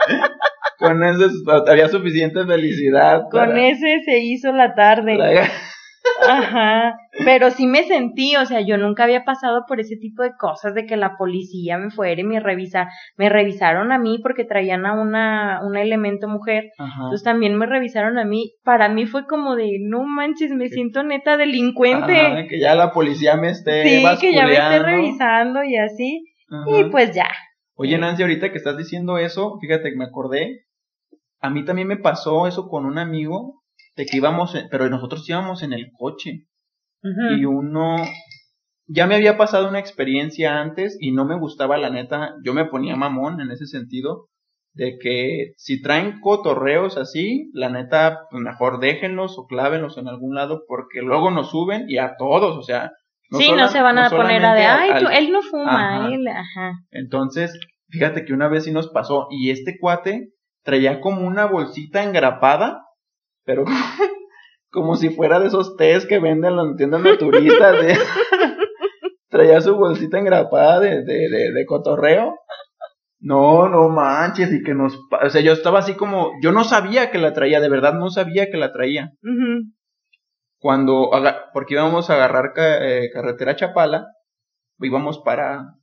Con 0.78 1.02
eso 1.02 1.26
es- 1.26 1.42
había 1.68 1.88
suficiente 1.88 2.46
felicidad. 2.46 3.22
con 3.30 3.40
para- 3.48 3.60
ese 3.66 4.00
se 4.04 4.18
hizo 4.20 4.52
la 4.52 4.74
tarde. 4.74 5.16
la- 5.18 5.48
Ajá, 6.26 6.98
pero 7.24 7.50
sí 7.50 7.66
me 7.66 7.84
sentí, 7.84 8.36
o 8.36 8.44
sea, 8.46 8.60
yo 8.60 8.76
nunca 8.76 9.04
había 9.04 9.24
pasado 9.24 9.64
por 9.66 9.80
ese 9.80 9.96
tipo 9.96 10.22
de 10.22 10.32
cosas 10.36 10.74
de 10.74 10.86
que 10.86 10.96
la 10.96 11.16
policía 11.16 11.78
me 11.78 11.90
fuera 11.90 12.20
y 12.20 12.24
me 12.24 12.40
revisa, 12.40 12.88
me 13.16 13.28
revisaron 13.28 13.92
a 13.92 13.98
mí 13.98 14.18
porque 14.22 14.44
traían 14.44 14.86
a 14.86 14.94
una, 14.94 15.60
un 15.62 15.76
elemento 15.76 16.28
mujer, 16.28 16.70
Ajá. 16.78 17.02
entonces 17.04 17.22
también 17.22 17.56
me 17.56 17.66
revisaron 17.66 18.18
a 18.18 18.24
mí, 18.24 18.52
para 18.64 18.88
mí 18.88 19.06
fue 19.06 19.26
como 19.26 19.56
de, 19.56 19.78
no 19.80 20.02
manches, 20.04 20.50
me 20.52 20.68
siento 20.68 21.02
neta 21.02 21.36
delincuente, 21.36 22.18
Ajá, 22.18 22.46
que 22.48 22.60
ya 22.60 22.74
la 22.74 22.92
policía 22.92 23.36
me 23.36 23.50
esté 23.50 23.82
sí, 23.82 24.04
que 24.20 24.34
ya 24.34 24.46
me 24.46 24.52
esté 24.52 24.78
revisando 24.80 25.62
y 25.62 25.76
así, 25.76 26.24
Ajá. 26.50 26.64
y 26.78 26.90
pues 26.90 27.14
ya, 27.14 27.28
Oye, 27.80 27.96
Nancy, 27.96 28.22
ahorita 28.22 28.50
que 28.50 28.58
estás 28.58 28.76
diciendo 28.76 29.18
eso, 29.18 29.56
fíjate 29.60 29.90
que 29.90 29.96
me 29.96 30.06
acordé. 30.06 30.64
A 31.40 31.48
mí 31.48 31.64
también 31.64 31.86
me 31.86 31.96
pasó 31.96 32.48
eso 32.48 32.68
con 32.68 32.84
un 32.84 32.98
amigo, 32.98 33.57
de 33.98 34.06
que 34.06 34.16
íbamos, 34.16 34.54
pero 34.70 34.88
nosotros 34.88 35.28
íbamos 35.28 35.62
en 35.62 35.72
el 35.74 35.90
coche. 35.98 36.44
Y 37.02 37.44
uno, 37.44 37.96
ya 38.86 39.06
me 39.06 39.14
había 39.16 39.36
pasado 39.36 39.68
una 39.68 39.78
experiencia 39.78 40.60
antes 40.60 40.96
y 41.00 41.12
no 41.12 41.24
me 41.24 41.38
gustaba 41.38 41.76
la 41.78 41.90
neta, 41.90 42.34
yo 42.44 42.54
me 42.54 42.64
ponía 42.64 42.96
mamón 42.96 43.40
en 43.40 43.50
ese 43.50 43.66
sentido, 43.66 44.28
de 44.74 44.98
que 45.02 45.52
si 45.56 45.82
traen 45.82 46.20
cotorreos 46.20 46.96
así, 46.96 47.50
la 47.52 47.68
neta, 47.70 48.20
pues 48.30 48.42
mejor 48.42 48.78
déjenlos 48.80 49.36
o 49.38 49.46
clávenlos 49.46 49.98
en 49.98 50.08
algún 50.08 50.34
lado 50.34 50.62
porque 50.68 51.00
luego 51.02 51.30
nos 51.30 51.50
suben 51.50 51.84
y 51.88 51.98
a 51.98 52.14
todos, 52.18 52.56
o 52.56 52.62
sea. 52.62 52.92
sí, 53.30 53.44
sola- 53.46 53.62
no 53.62 53.68
se 53.68 53.82
van 53.82 53.98
a 53.98 54.08
poner 54.10 54.44
a 54.44 54.54
de, 54.54 54.62
ay, 54.64 54.90
al- 54.90 55.02
tú- 55.04 55.10
él 55.10 55.32
no 55.32 55.42
fuma, 55.42 55.96
Ajá. 55.96 56.08
él, 56.14 56.26
ajá, 56.28 56.72
entonces, 56.90 57.58
fíjate 57.88 58.24
que 58.24 58.32
una 58.32 58.48
vez 58.48 58.64
sí 58.64 58.72
nos 58.72 58.88
pasó 58.88 59.26
y 59.30 59.50
este 59.50 59.76
cuate 59.80 60.28
traía 60.64 61.00
como 61.00 61.26
una 61.26 61.46
bolsita 61.46 62.04
engrapada, 62.04 62.82
pero 63.48 63.64
como 64.70 64.96
si 64.96 65.08
fuera 65.08 65.40
de 65.40 65.46
esos 65.46 65.74
tés 65.76 66.04
que 66.06 66.18
venden 66.18 66.54
las 66.54 66.76
tiendas 66.76 67.00
naturistas. 67.02 67.72
de- 67.82 67.96
traía 69.30 69.60
su 69.62 69.74
bolsita 69.76 70.18
engrapada 70.18 70.80
de, 70.80 71.02
de, 71.02 71.28
de, 71.30 71.52
de 71.52 71.66
cotorreo. 71.66 72.34
No, 73.20 73.68
no 73.68 73.88
manches, 73.88 74.52
y 74.52 74.62
que 74.62 74.74
nos... 74.74 74.96
O 75.24 75.30
sea, 75.30 75.40
yo 75.40 75.52
estaba 75.52 75.80
así 75.80 75.94
como... 75.94 76.30
Yo 76.42 76.52
no 76.52 76.62
sabía 76.64 77.10
que 77.10 77.18
la 77.18 77.32
traía, 77.32 77.60
de 77.60 77.68
verdad 77.68 77.94
no 77.94 78.10
sabía 78.10 78.50
que 78.50 78.58
la 78.58 78.72
traía. 78.72 79.12
Cuando, 80.60 81.10
porque 81.52 81.74
íbamos 81.74 82.10
a 82.10 82.14
agarrar 82.14 82.52
eh, 82.56 83.10
carretera 83.12 83.56
Chapala, 83.56 84.06
íbamos 84.80 85.18
para, 85.20 85.74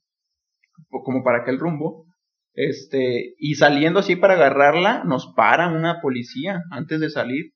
como 0.90 1.24
para 1.24 1.40
aquel 1.40 1.60
rumbo, 1.60 2.06
este, 2.54 3.34
y 3.38 3.56
saliendo 3.56 4.00
así 4.00 4.16
para 4.16 4.36
agarrarla, 4.36 5.04
nos 5.06 5.34
para 5.36 5.68
una 5.68 6.00
policía 6.02 6.62
antes 6.72 7.00
de 7.02 7.10
salir. 7.10 7.52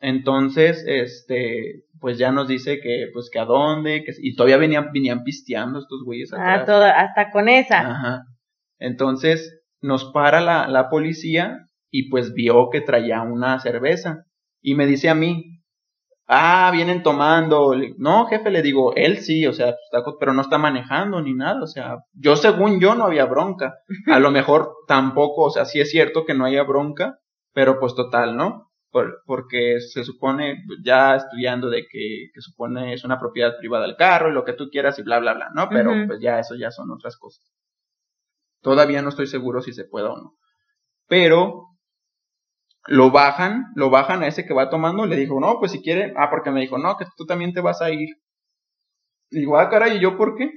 Entonces, 0.00 0.84
este, 0.86 1.84
pues 2.00 2.18
ya 2.18 2.32
nos 2.32 2.48
dice 2.48 2.80
que, 2.80 3.06
pues 3.12 3.30
que 3.30 3.38
a 3.38 3.44
dónde, 3.44 4.04
que, 4.04 4.12
y 4.18 4.34
todavía 4.34 4.58
venían, 4.58 4.90
venían 4.92 5.24
pisteando 5.24 5.78
estos 5.78 6.02
güeyes 6.04 6.32
Ah, 6.32 6.64
todo, 6.64 6.84
hasta 6.84 7.30
con 7.30 7.48
esa. 7.48 7.80
Ajá. 7.80 8.22
Entonces 8.78 9.62
nos 9.80 10.04
para 10.12 10.40
la, 10.40 10.68
la 10.68 10.88
policía 10.88 11.68
y 11.90 12.10
pues 12.10 12.34
vio 12.34 12.70
que 12.70 12.80
traía 12.80 13.22
una 13.22 13.58
cerveza. 13.60 14.24
Y 14.60 14.74
me 14.74 14.86
dice 14.86 15.08
a 15.08 15.14
mí, 15.14 15.60
ah, 16.26 16.70
vienen 16.72 17.02
tomando. 17.02 17.74
No, 17.98 18.26
jefe, 18.26 18.50
le 18.50 18.62
digo, 18.62 18.94
él 18.94 19.18
sí, 19.18 19.46
o 19.46 19.52
sea, 19.52 19.74
pero 20.18 20.32
no 20.32 20.42
está 20.42 20.58
manejando 20.58 21.22
ni 21.22 21.34
nada. 21.34 21.62
O 21.62 21.66
sea, 21.66 21.98
yo 22.12 22.36
según 22.36 22.80
yo 22.80 22.94
no 22.94 23.04
había 23.04 23.26
bronca. 23.26 23.74
A 24.06 24.18
lo 24.18 24.30
mejor 24.30 24.72
tampoco, 24.86 25.44
o 25.44 25.50
sea, 25.50 25.64
sí 25.64 25.80
es 25.80 25.90
cierto 25.90 26.24
que 26.24 26.34
no 26.34 26.44
haya 26.44 26.64
bronca, 26.64 27.18
pero 27.52 27.78
pues 27.78 27.94
total, 27.94 28.36
¿no? 28.36 28.65
Por- 28.90 29.22
porque 29.26 29.80
se 29.80 30.04
supone, 30.04 30.64
ya 30.84 31.16
estudiando 31.16 31.68
de 31.70 31.82
que, 31.86 32.28
que 32.34 32.40
supone 32.40 32.94
es 32.94 33.04
una 33.04 33.18
propiedad 33.20 33.56
privada 33.58 33.86
del 33.86 33.96
carro 33.96 34.30
y 34.30 34.34
lo 34.34 34.44
que 34.44 34.54
tú 34.54 34.68
quieras 34.70 34.98
y 34.98 35.02
bla, 35.02 35.18
bla, 35.20 35.34
bla, 35.34 35.50
¿no? 35.54 35.68
Pero 35.72 36.02
pues 36.06 36.20
ya 36.20 36.38
eso 36.40 36.54
ya 36.56 36.70
son 36.70 36.90
otras 36.90 37.16
cosas. 37.18 37.44
Todavía 38.60 39.00
no 39.00 39.08
estoy 39.08 39.26
seguro 39.28 39.62
si 39.62 39.72
se 39.72 39.86
puede 39.86 40.08
o 40.08 40.16
no. 40.18 40.36
Pero 41.08 41.68
lo 42.88 43.10
bajan, 43.10 43.66
lo 43.76 43.90
bajan 43.90 44.22
a 44.22 44.28
ese 44.28 44.44
que 44.46 44.54
va 44.54 44.70
tomando, 44.70 45.06
le 45.06 45.16
dijo, 45.16 45.38
no, 45.38 45.58
pues 45.60 45.72
si 45.72 45.82
quiere, 45.82 46.14
ah, 46.16 46.30
porque 46.30 46.50
me 46.50 46.62
dijo, 46.62 46.78
no, 46.78 46.96
que 46.96 47.04
tú 47.16 47.24
también 47.26 47.52
te 47.52 47.60
vas 47.60 47.80
a 47.82 47.90
ir. 47.90 48.08
Le 49.30 49.40
digo, 49.40 49.56
ah, 49.58 49.68
caray, 49.70 49.96
¿y 49.96 50.00
yo 50.00 50.16
por 50.16 50.34
qué? 50.36 50.50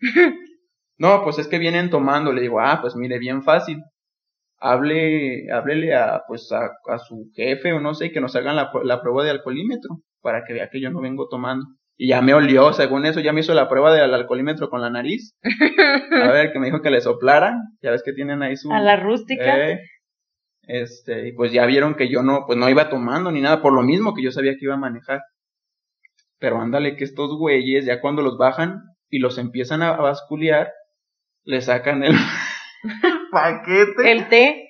no, 0.98 1.22
pues 1.24 1.38
es 1.38 1.48
que 1.48 1.58
vienen 1.58 1.90
tomando, 1.90 2.32
le 2.32 2.42
digo, 2.42 2.60
ah, 2.60 2.78
pues 2.80 2.96
mire, 2.96 3.18
bien 3.18 3.42
fácil. 3.42 3.82
Hable, 4.58 5.50
háblele 5.52 5.94
a, 5.94 6.22
pues 6.26 6.50
a, 6.52 6.70
a 6.92 6.98
su 6.98 7.30
jefe 7.34 7.72
o 7.72 7.80
no 7.80 7.94
sé, 7.94 8.12
que 8.12 8.20
nos 8.20 8.34
hagan 8.36 8.56
la, 8.56 8.70
la 8.84 9.02
prueba 9.02 9.24
de 9.24 9.30
alcoholímetro, 9.30 9.98
para 10.22 10.44
que 10.44 10.54
vea 10.54 10.70
que 10.70 10.80
yo 10.80 10.90
no 10.90 11.00
vengo 11.00 11.28
tomando. 11.28 11.66
Y 11.96 12.08
ya 12.08 12.22
me 12.22 12.34
olió, 12.34 12.72
según 12.72 13.06
eso, 13.06 13.20
ya 13.20 13.32
me 13.32 13.40
hizo 13.40 13.54
la 13.54 13.68
prueba 13.68 13.94
del 13.94 14.12
alcoholímetro 14.14 14.68
con 14.68 14.80
la 14.80 14.90
nariz. 14.90 15.36
A 16.22 16.32
ver, 16.32 16.52
que 16.52 16.58
me 16.58 16.66
dijo 16.66 16.82
que 16.82 16.90
le 16.90 17.00
soplara. 17.00 17.56
Ya 17.82 17.92
ves 17.92 18.02
que 18.02 18.12
tienen 18.12 18.42
ahí 18.42 18.56
su. 18.56 18.72
A 18.72 18.80
la 18.80 18.96
rústica. 18.96 19.70
Eh, 19.70 19.80
este, 20.66 21.28
y 21.28 21.32
pues 21.32 21.52
ya 21.52 21.66
vieron 21.66 21.94
que 21.94 22.08
yo 22.08 22.22
no, 22.22 22.46
pues 22.46 22.58
no 22.58 22.68
iba 22.68 22.88
tomando 22.88 23.30
ni 23.30 23.40
nada, 23.40 23.62
por 23.62 23.72
lo 23.72 23.82
mismo 23.82 24.14
que 24.14 24.22
yo 24.22 24.32
sabía 24.32 24.52
que 24.52 24.64
iba 24.64 24.74
a 24.74 24.78
manejar. 24.78 25.22
Pero 26.38 26.60
ándale 26.60 26.96
que 26.96 27.04
estos 27.04 27.36
güeyes, 27.38 27.84
ya 27.84 28.00
cuando 28.00 28.22
los 28.22 28.38
bajan 28.38 28.82
y 29.08 29.18
los 29.18 29.38
empiezan 29.38 29.82
a 29.82 29.92
basculear, 29.92 30.72
le 31.44 31.60
sacan 31.60 32.02
el 32.02 32.14
paquete. 33.34 34.10
El 34.10 34.28
té. 34.30 34.60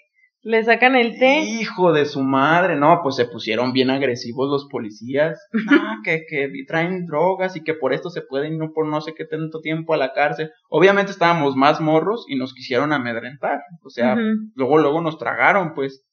Le 0.47 0.63
sacan 0.63 0.95
el 0.95 1.19
té. 1.19 1.39
Hijo 1.41 1.93
de 1.95 2.05
su 2.05 2.21
madre, 2.23 2.77
no, 2.77 3.01
pues 3.03 3.17
se 3.17 3.25
pusieron 3.25 3.73
bien 3.73 3.89
agresivos 3.91 4.51
los 4.51 4.67
policías. 4.71 5.39
Ah, 5.71 5.97
que, 6.05 6.25
que 6.29 6.51
traen 6.67 7.07
drogas 7.07 7.57
y 7.57 7.63
que 7.63 7.73
por 7.75 7.95
esto 7.95 8.11
se 8.11 8.21
pueden 8.21 8.55
ir 8.63 8.69
por 8.75 8.87
no 8.87 9.01
sé 9.01 9.15
qué 9.15 9.25
tanto 9.25 9.61
tiempo 9.61 9.95
a 9.95 9.97
la 9.97 10.13
cárcel. 10.13 10.51
Obviamente 10.69 11.13
estábamos 11.13 11.57
más 11.57 11.81
morros 11.81 12.27
y 12.29 12.37
nos 12.37 12.53
quisieron 12.53 12.93
amedrentar. 12.93 13.61
O 13.83 13.89
sea, 13.91 14.17
luego, 14.55 14.79
luego 14.79 15.01
nos 15.01 15.17
tragaron, 15.19 15.73
pues. 15.75 16.05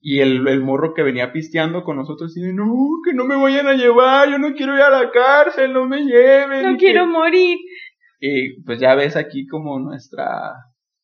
Y 0.00 0.20
el, 0.20 0.46
el 0.48 0.60
morro 0.62 0.94
que 0.94 1.02
venía 1.02 1.32
pisteando 1.32 1.82
con 1.82 1.96
nosotros 1.96 2.32
dice, 2.32 2.52
no, 2.54 2.64
que 3.04 3.12
no 3.12 3.24
me 3.24 3.36
vayan 3.36 3.66
a 3.66 3.74
llevar, 3.74 4.30
yo 4.30 4.38
no 4.38 4.54
quiero 4.54 4.74
ir 4.76 4.80
a 4.80 4.90
la 4.90 5.10
cárcel, 5.10 5.72
no 5.72 5.86
me 5.86 6.02
lleven. 6.04 6.62
No 6.62 6.76
quiero 6.78 7.04
que- 7.04 7.10
morir. 7.10 7.58
Y 8.20 8.62
pues 8.62 8.80
ya 8.80 8.94
ves 8.94 9.16
aquí 9.16 9.46
como 9.46 9.78
nuestra 9.80 10.52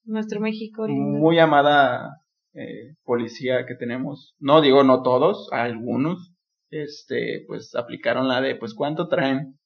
Nuestro 0.04 0.40
México 0.40 0.86
lindo. 0.86 1.18
muy 1.18 1.38
amada 1.38 2.20
eh, 2.54 2.94
policía 3.04 3.66
que 3.66 3.74
tenemos. 3.74 4.34
No 4.38 4.60
digo 4.60 4.84
no 4.84 5.02
todos, 5.02 5.48
algunos, 5.52 6.32
este, 6.70 7.44
pues 7.46 7.74
aplicaron 7.74 8.28
la 8.28 8.40
de, 8.40 8.54
pues 8.54 8.74
cuánto 8.74 9.08
traen. 9.08 9.58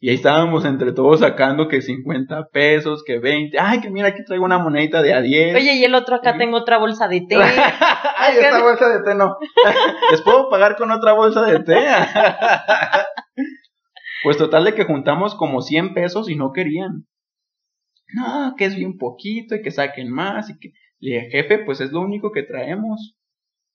Y 0.00 0.08
ahí 0.08 0.16
estábamos 0.16 0.64
entre 0.64 0.92
todos 0.92 1.20
sacando 1.20 1.68
que 1.68 1.80
50 1.80 2.48
pesos, 2.52 3.04
que 3.06 3.20
20. 3.20 3.56
Ay, 3.60 3.80
que 3.80 3.88
mira, 3.88 4.08
aquí 4.08 4.24
traigo 4.24 4.44
una 4.44 4.58
monedita 4.58 5.00
de 5.00 5.14
a 5.14 5.20
10. 5.20 5.54
Oye, 5.54 5.74
y 5.76 5.84
el 5.84 5.94
otro 5.94 6.16
acá 6.16 6.36
tengo 6.36 6.56
otra 6.56 6.78
bolsa 6.78 7.06
de 7.06 7.20
té. 7.20 7.36
Ay, 8.16 8.36
esta 8.36 8.60
bolsa 8.60 8.88
de 8.88 9.04
té 9.04 9.14
no. 9.14 9.36
¿Les 10.10 10.20
puedo 10.22 10.50
pagar 10.50 10.74
con 10.76 10.90
otra 10.90 11.12
bolsa 11.12 11.42
de 11.42 11.60
té? 11.60 11.76
pues 14.24 14.36
total 14.36 14.64
de 14.64 14.74
que 14.74 14.84
juntamos 14.84 15.36
como 15.36 15.62
100 15.62 15.94
pesos 15.94 16.28
y 16.28 16.34
no 16.34 16.50
querían. 16.50 17.06
No, 18.14 18.54
que 18.56 18.66
es 18.66 18.76
bien 18.76 18.98
poquito 18.98 19.54
y 19.54 19.62
que 19.62 19.70
saquen 19.70 20.10
más 20.10 20.50
y 20.50 20.58
que... 20.58 20.72
Le 21.00 21.14
dije, 21.14 21.30
jefe, 21.30 21.58
pues 21.58 21.80
es 21.80 21.90
lo 21.90 22.00
único 22.00 22.30
que 22.30 22.44
traemos. 22.44 23.16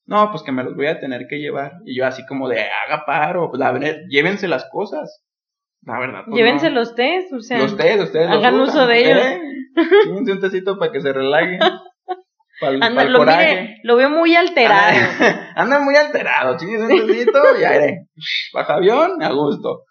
No, 0.05 0.31
pues 0.31 0.43
que 0.43 0.53
me 0.53 0.63
los 0.63 0.75
voy 0.75 0.87
a 0.87 0.99
tener 0.99 1.27
que 1.27 1.39
llevar. 1.39 1.73
Y 1.85 1.97
yo 1.97 2.05
así 2.05 2.25
como 2.25 2.47
de, 2.47 2.61
haga 2.61 3.03
paro, 3.05 3.49
pues 3.49 3.59
la 3.59 3.73
verdad, 3.73 3.97
llévense 4.07 4.47
las 4.47 4.69
cosas. 4.71 5.25
La 5.81 5.99
verdad. 5.99 6.21
pues, 6.25 6.37
Llévense 6.37 6.69
no. 6.69 6.75
los 6.75 6.95
tés, 6.95 7.31
o 7.33 7.41
sea. 7.41 7.57
Los 7.57 7.75
tés, 7.75 7.99
ustedes 7.99 8.29
los 8.29 8.37
hagan 8.37 8.55
usan, 8.55 8.69
uso 8.69 8.87
de 8.87 8.99
ellos. 8.99 9.25
¿eh? 9.25 9.41
Chinguense 10.03 10.31
un 10.31 10.39
tecito 10.39 10.79
para 10.79 10.91
que 10.91 11.01
se 11.01 11.11
relajen. 11.11 11.59
Para 12.59 12.73
Anda, 12.87 13.03
el 13.03 13.13
lo, 13.13 13.19
mire, 13.19 13.77
lo 13.83 13.97
veo 13.97 14.09
muy 14.09 14.35
alterado. 14.35 14.97
Anda 15.55 15.79
muy 15.79 15.95
alterado, 15.95 16.57
chingues 16.57 16.81
un 16.81 17.07
tecito 17.07 17.39
y 17.59 17.63
aire. 17.63 18.07
Baja 18.51 18.75
avión, 18.75 19.21
a 19.21 19.31
gusto. 19.31 19.83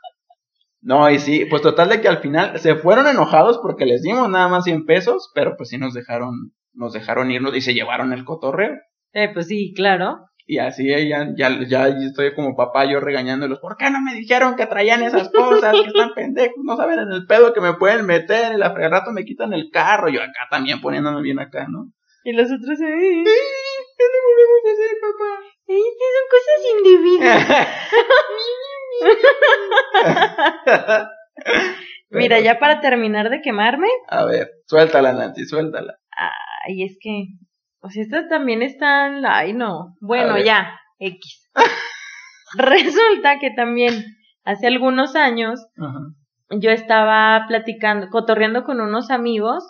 No, 0.80 1.10
y 1.10 1.18
sí, 1.18 1.46
pues 1.46 1.62
total 1.62 1.88
de 1.88 2.00
que 2.00 2.08
al 2.08 2.18
final 2.18 2.58
se 2.58 2.76
fueron 2.76 3.06
enojados 3.06 3.58
porque 3.58 3.86
les 3.86 4.02
dimos 4.02 4.28
nada 4.28 4.48
más 4.48 4.64
100 4.64 4.84
pesos, 4.84 5.30
pero 5.34 5.56
pues 5.56 5.70
sí 5.70 5.78
nos 5.78 5.94
dejaron, 5.94 6.52
nos 6.74 6.92
dejaron 6.92 7.30
irnos 7.30 7.56
y 7.56 7.60
se 7.60 7.74
llevaron 7.74 8.12
el 8.12 8.24
cotorreo. 8.24 8.76
Eh, 9.12 9.30
pues 9.32 9.46
sí, 9.48 9.72
claro. 9.74 10.18
Y 10.48 10.58
así 10.58 10.88
eh, 10.92 11.08
ya, 11.08 11.26
ya, 11.36 11.58
ya 11.66 11.88
estoy 11.88 12.32
como 12.34 12.54
papá 12.54 12.84
yo 12.84 13.00
regañándolos. 13.00 13.58
¿Por 13.58 13.76
qué 13.76 13.90
no 13.90 14.00
me 14.00 14.14
dijeron 14.14 14.54
que 14.54 14.66
traían 14.66 15.02
esas 15.02 15.28
cosas? 15.30 15.72
Que 15.72 15.88
están 15.88 16.14
pendejos, 16.14 16.62
no 16.62 16.76
saben 16.76 17.00
en 17.00 17.10
el 17.10 17.26
pedo 17.26 17.52
que 17.52 17.60
me 17.60 17.74
pueden 17.74 18.06
meter. 18.06 18.62
Al 18.62 18.90
rato 18.90 19.10
me 19.10 19.24
quitan 19.24 19.52
el 19.52 19.70
carro. 19.72 20.08
Yo 20.08 20.20
acá 20.20 20.46
también 20.50 20.80
poniéndome 20.80 21.20
bien 21.22 21.40
acá, 21.40 21.66
¿no? 21.68 21.90
Y 22.22 22.32
los 22.32 22.46
otros, 22.46 22.80
eh, 22.80 23.24
¿Qué 23.96 24.04
le 24.04 24.20
volvemos 24.22 24.60
a 24.66 24.70
hacer, 24.72 24.96
papá? 25.00 25.46
eh, 25.68 25.82
son 26.14 26.26
cosas 26.30 26.58
individuales. 26.76 27.68
Mira, 32.10 32.40
ya 32.40 32.58
para 32.58 32.80
terminar 32.80 33.30
de 33.30 33.40
quemarme, 33.40 33.88
A 34.08 34.24
ver, 34.24 34.50
suéltala, 34.66 35.12
Nancy, 35.12 35.44
suéltala. 35.44 35.98
ay, 36.66 36.84
es 36.84 36.96
que, 37.00 37.24
o 37.80 37.90
sea, 37.90 38.02
estas 38.02 38.28
también 38.28 38.62
están, 38.62 39.24
ay, 39.26 39.52
no, 39.52 39.96
bueno, 40.00 40.38
ya, 40.38 40.80
X. 40.98 41.50
Resulta 42.56 43.38
que 43.38 43.50
también 43.50 44.04
hace 44.44 44.68
algunos 44.68 45.16
años 45.16 45.66
yo 46.50 46.70
estaba 46.70 47.44
platicando, 47.48 48.08
cotorreando 48.08 48.64
con 48.64 48.80
unos 48.80 49.10
amigos 49.10 49.64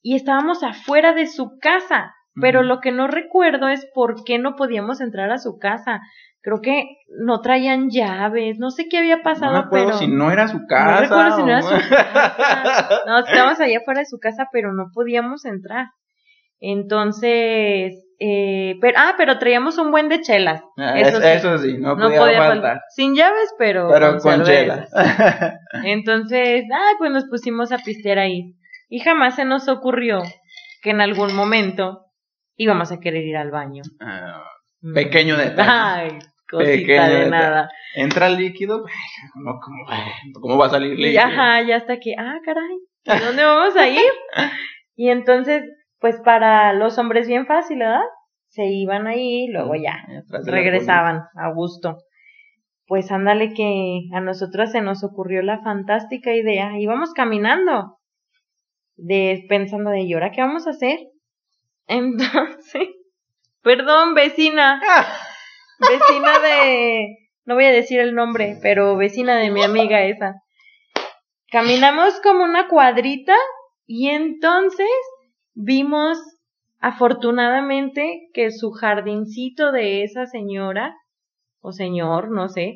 y 0.00 0.14
estábamos 0.14 0.62
afuera 0.62 1.12
de 1.12 1.26
su 1.26 1.58
casa, 1.60 2.14
pero 2.40 2.62
lo 2.62 2.80
que 2.80 2.92
no 2.92 3.08
recuerdo 3.08 3.68
es 3.68 3.86
por 3.94 4.24
qué 4.24 4.38
no 4.38 4.54
podíamos 4.54 5.00
entrar 5.00 5.30
a 5.30 5.38
su 5.38 5.58
casa. 5.58 6.00
Creo 6.44 6.60
que 6.60 6.84
no 7.20 7.40
traían 7.40 7.88
llaves, 7.88 8.58
no 8.58 8.70
sé 8.70 8.86
qué 8.90 8.98
había 8.98 9.22
pasado, 9.22 9.52
no 9.54 9.60
me 9.60 9.64
acuerdo 9.64 9.86
pero 9.86 9.98
si 9.98 10.06
no 10.08 10.30
era 10.30 10.46
su 10.46 10.66
casa. 10.68 11.00
recuerdo 11.00 11.36
si 11.38 11.42
no 11.42 11.48
era 11.48 11.62
su 11.62 11.88
casa. 11.88 12.88
no, 13.06 13.18
estábamos 13.20 13.60
allá 13.60 13.78
afuera 13.78 14.00
de 14.00 14.06
su 14.06 14.18
casa, 14.18 14.48
pero 14.52 14.74
no 14.74 14.90
podíamos 14.92 15.46
entrar. 15.46 15.86
Entonces, 16.60 17.94
eh, 18.18 18.74
pero, 18.80 18.98
ah, 18.98 19.14
pero 19.16 19.38
traíamos 19.38 19.78
un 19.78 19.90
buen 19.90 20.08
de 20.08 20.20
chelas. 20.20 20.60
Ah, 20.76 20.98
Eso 20.98 21.18
es- 21.18 21.24
sí. 21.24 21.30
eso 21.30 21.58
sí, 21.58 21.76
no, 21.78 21.94
No 21.96 22.06
podía, 22.06 22.20
podía 22.20 22.38
faltar. 22.38 22.46
faltar. 22.62 22.80
Sin 22.94 23.14
llaves, 23.14 23.54
pero, 23.58 23.88
Pero 23.92 24.18
con 24.18 24.44
cervezas. 24.44 24.90
chela. 24.90 25.58
Entonces, 25.84 26.64
ay, 26.72 26.94
pues 26.98 27.10
nos 27.10 27.24
pusimos 27.26 27.72
a 27.72 27.78
pistear 27.78 28.18
ahí. 28.18 28.54
Y 28.88 29.00
jamás 29.00 29.36
se 29.36 29.44
nos 29.44 29.68
ocurrió 29.68 30.22
que 30.82 30.90
en 30.90 31.00
algún 31.00 31.34
momento 31.34 32.00
íbamos 32.56 32.92
a 32.92 33.00
querer 33.00 33.24
ir 33.24 33.36
al 33.36 33.50
baño. 33.50 33.82
Ah, 34.00 34.42
Mm. 34.86 34.92
Pequeño 34.92 35.38
detalle. 35.38 35.70
Ay, 35.72 36.18
cosita 36.54 37.08
de 37.08 37.30
nada. 37.30 37.68
Entra 37.94 38.26
el 38.28 38.36
líquido, 38.36 38.84
no, 39.34 39.60
¿cómo, 39.60 39.84
¿cómo 40.40 40.58
va 40.58 40.66
a 40.66 40.70
salir 40.70 40.92
Y 40.94 40.96
líquido? 40.96 41.22
ajá, 41.22 41.62
ya 41.62 41.76
hasta 41.76 41.98
que, 41.98 42.14
ah, 42.18 42.38
caray, 42.44 42.78
¿a 43.06 43.24
dónde 43.26 43.44
vamos 43.44 43.76
a 43.76 43.88
ir? 43.88 44.00
y 44.96 45.10
entonces, 45.10 45.64
pues 46.00 46.20
para 46.24 46.72
los 46.72 46.98
hombres 46.98 47.26
bien 47.26 47.46
fácil, 47.46 47.78
¿verdad? 47.78 48.02
Se 48.48 48.66
iban 48.66 49.06
ahí, 49.06 49.48
luego 49.48 49.74
ya, 49.74 50.04
regresaban 50.44 51.22
a 51.36 51.50
gusto. 51.52 51.98
Pues 52.86 53.10
ándale 53.10 53.54
que 53.54 54.02
a 54.12 54.20
nosotras 54.20 54.70
se 54.70 54.80
nos 54.80 55.02
ocurrió 55.02 55.42
la 55.42 55.60
fantástica 55.62 56.32
idea. 56.34 56.78
Íbamos 56.78 57.12
caminando, 57.14 57.98
de, 58.96 59.44
pensando 59.48 59.90
de, 59.90 60.02
¿y 60.02 60.12
ahora 60.12 60.30
qué 60.30 60.42
vamos 60.42 60.66
a 60.66 60.70
hacer? 60.70 60.98
Entonces, 61.86 62.88
perdón, 63.62 64.14
vecina, 64.14 64.80
vecina 65.80 66.38
de, 66.40 67.06
no 67.44 67.54
voy 67.54 67.64
a 67.66 67.72
decir 67.72 68.00
el 68.00 68.14
nombre, 68.14 68.56
pero 68.62 68.96
vecina 68.96 69.36
de 69.36 69.50
mi 69.50 69.62
amiga 69.62 70.02
esa. 70.04 70.34
Caminamos 71.50 72.20
como 72.22 72.44
una 72.44 72.68
cuadrita 72.68 73.34
y 73.86 74.08
entonces 74.08 74.88
vimos 75.54 76.18
afortunadamente 76.80 78.28
que 78.32 78.50
su 78.50 78.70
jardincito 78.72 79.72
de 79.72 80.02
esa 80.04 80.26
señora 80.26 80.94
o 81.60 81.72
señor, 81.72 82.30
no 82.30 82.48
sé, 82.48 82.74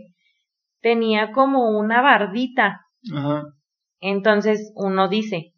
tenía 0.80 1.32
como 1.32 1.78
una 1.78 2.00
bardita. 2.02 2.80
Ajá. 3.14 3.42
Entonces 4.00 4.72
uno 4.76 5.08
dice, 5.08 5.52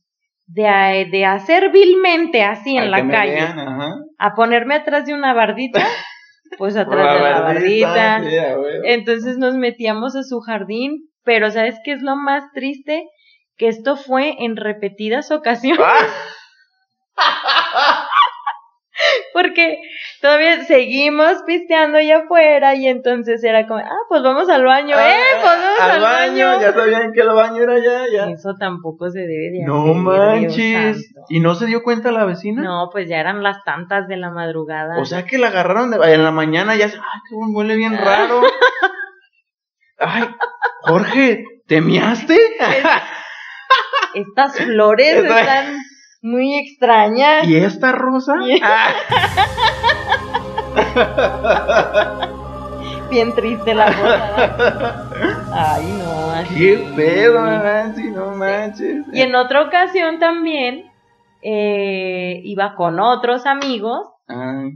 de, 0.47 0.67
a- 0.67 1.05
de 1.05 1.25
hacer 1.27 1.71
vilmente 1.71 2.43
así 2.43 2.77
en 2.77 2.91
la 2.91 2.99
calle, 3.13 3.33
vean, 3.35 3.59
a 4.19 4.35
ponerme 4.35 4.75
atrás 4.77 5.05
de 5.07 5.15
una 5.15 5.33
bardita, 5.35 5.81
pues 6.59 6.77
atrás 6.77 7.15
de 7.15 7.21
la 7.31 7.41
bardita. 7.41 8.23
Entonces 8.85 9.39
nos 9.39 9.55
metíamos 9.55 10.17
a 10.17 10.23
su 10.23 10.41
jardín, 10.41 11.09
pero 11.25 11.51
¿sabes 11.51 11.77
qué 11.85 11.93
es 11.93 12.03
lo 12.03 12.17
más 12.17 12.45
triste? 12.53 13.09
Que 13.57 13.69
esto 13.69 13.97
fue 13.97 14.37
en 14.45 14.57
repetidas 14.57 15.31
ocasiones, 15.31 15.85
Ah, 17.17 18.09
porque 19.35 19.79
todavía 20.21 20.65
seguimos 20.65 21.43
pisteando 21.47 21.99
allá 21.99 22.19
afuera 22.19 22.75
y 22.75 22.87
entonces 22.87 23.43
era 23.43 23.67
como, 23.67 23.81
ah, 23.81 23.99
pues 24.09 24.23
vamos 24.23 24.49
al 24.49 24.65
baño, 24.65 24.95
ah, 24.99 25.11
eh, 25.11 25.21
pues 25.41 25.45
vamos 25.45 25.81
al, 25.81 26.01
baño. 26.01 26.61
Ya 26.61 26.73
sabían 26.73 27.13
que 27.13 27.21
el 27.21 27.29
baño 27.29 27.63
era 27.63 27.75
allá, 27.75 28.03
ya. 28.13 28.25
Eso 28.31 28.55
tampoco 28.59 29.11
se 29.11 29.21
debe 29.21 29.51
de 29.51 29.65
No 29.67 29.83
hacer, 29.83 29.95
manches. 29.97 31.15
¿Y 31.29 31.41
no 31.41 31.55
se 31.55 31.67
dio 31.67 31.83
cuenta 31.83 32.13
la 32.13 32.25
vecina? 32.25 32.63
No, 32.63 32.89
pues 32.93 33.09
ya 33.09 33.19
eran 33.19 33.43
las 33.43 33.65
tantas 33.65 34.09
de 34.09 34.17
la 34.17 34.31
madrugada. 34.31 34.99
O 34.99 35.05
sea 35.05 35.25
que 35.25 35.39
la 35.39 35.49
agarraron 35.49 35.91
de- 35.91 36.15
en 36.15 36.23
la 36.25 36.31
mañana 36.31 36.77
ya. 36.77 36.87
Ay, 36.87 37.21
qué 37.29 37.35
buen- 37.35 37.55
huele 37.55 37.77
bien 37.77 37.97
raro. 37.97 38.43
Ay, 39.99 40.25
Jorge, 40.83 41.45
¿te 41.67 41.81
miaste? 41.81 42.39
Estas 44.15 44.57
flores 44.57 45.15
están 45.25 45.77
muy 46.23 46.55
extrañas. 46.59 47.47
¿Y 47.47 47.57
esta 47.57 47.93
rosa? 47.93 48.35
Y- 48.47 48.61
Ah, 48.63 48.93
Bien 53.11 53.35
triste 53.35 53.75
la 53.75 53.87
cosa. 53.87 55.09
Ay, 55.53 55.85
no, 55.99 56.31
así. 56.31 56.55
¡Qué 56.55 56.93
pedo, 56.95 57.45
Nancy! 57.45 58.09
No 58.11 58.31
manches. 58.37 59.05
Y 59.13 59.21
en 59.23 59.35
otra 59.35 59.63
ocasión 59.63 60.21
también 60.21 60.85
eh, 61.43 62.41
iba 62.45 62.77
con 62.77 63.01
otros 63.01 63.47
amigos. 63.47 63.99
Ay, 64.29 64.75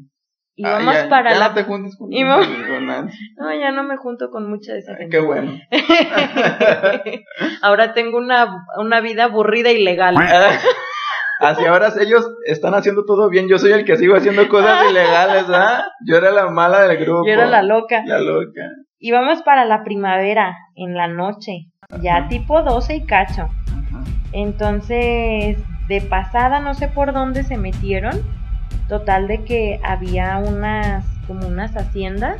Íbamos 0.57 0.94
ay, 0.96 1.02
ya- 1.04 1.09
para 1.09 1.33
ya 1.33 1.38
la. 1.38 1.48
No 1.48 1.54
te 1.54 1.64
juntes 1.64 1.96
con 1.96 2.12
íbamos- 2.12 2.46
con 2.68 2.87
Nancy. 2.87 3.18
No, 3.37 3.54
ya 3.54 3.70
no 3.70 3.85
me 3.85 3.96
junto 3.96 4.30
con 4.30 4.50
mucha 4.50 4.72
de 4.72 4.80
esa 4.80 4.92
Ay, 4.92 4.98
gente. 4.98 5.16
Qué 5.16 5.22
bueno. 5.22 5.52
Ahora 7.62 7.94
tengo 7.94 8.18
una, 8.18 8.64
una 8.78 9.00
vida 9.00 9.24
aburrida 9.24 9.70
y 9.70 9.83
legal. 9.85 10.16
Así 11.44 11.64
ahora 11.64 11.92
ellos 12.00 12.28
están 12.46 12.74
haciendo 12.74 13.04
todo 13.04 13.28
bien. 13.28 13.48
Yo 13.48 13.59
soy 13.59 13.72
el 13.72 13.85
que 13.85 13.96
sigo 13.96 14.16
haciendo 14.16 14.48
cosas 14.48 14.85
ilegales, 14.90 15.44
¿ah? 15.48 15.85
Yo 16.07 16.16
era 16.16 16.30
la 16.30 16.48
mala 16.48 16.83
del 16.83 16.98
grupo. 16.98 17.26
Yo 17.26 17.33
era 17.33 17.46
la 17.46 17.62
loca. 17.62 18.02
La 18.07 18.18
loca. 18.18 18.62
Íbamos 18.98 19.42
para 19.42 19.64
la 19.64 19.85
primavera, 19.85 20.57
en 20.76 20.94
la 20.94 21.09
noche, 21.09 21.66
ya 22.00 22.28
tipo 22.28 22.62
12 22.62 22.96
y 22.96 23.04
cacho. 23.04 23.42
Ajá. 23.42 24.04
Entonces, 24.33 25.59
de 25.88 26.00
pasada, 26.00 26.61
no 26.61 26.74
sé 26.74 26.88
por 26.88 27.12
dónde 27.12 27.42
se 27.42 27.57
metieron. 27.57 28.22
Total 28.88 29.28
de 29.28 29.44
que 29.44 29.80
había 29.83 30.38
unas, 30.38 31.04
como 31.26 31.46
unas 31.46 31.76
haciendas 31.76 32.37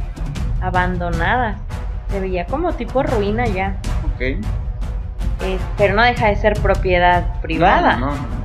abandonadas. 0.61 1.61
Se 2.09 2.21
veía 2.21 2.47
como 2.47 2.73
tipo 2.73 3.03
ruina 3.03 3.47
ya. 3.47 3.77
Ok. 4.15 4.21
Eh, 4.21 5.59
pero 5.77 5.95
no 5.95 6.03
deja 6.03 6.29
de 6.29 6.37
ser 6.37 6.55
propiedad 6.55 7.41
privada. 7.41 7.97
No, 7.97 8.07
no, 8.07 8.13
no. 8.13 8.44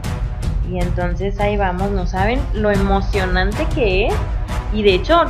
Y 0.70 0.80
entonces 0.80 1.40
ahí 1.40 1.58
vamos, 1.58 1.90
no 1.92 2.06
saben 2.06 2.40
lo 2.54 2.70
emocionante 2.70 3.66
que 3.74 4.08
es. 4.08 4.14
Y 4.72 4.84
de 4.84 4.94
hecho, 4.96 5.22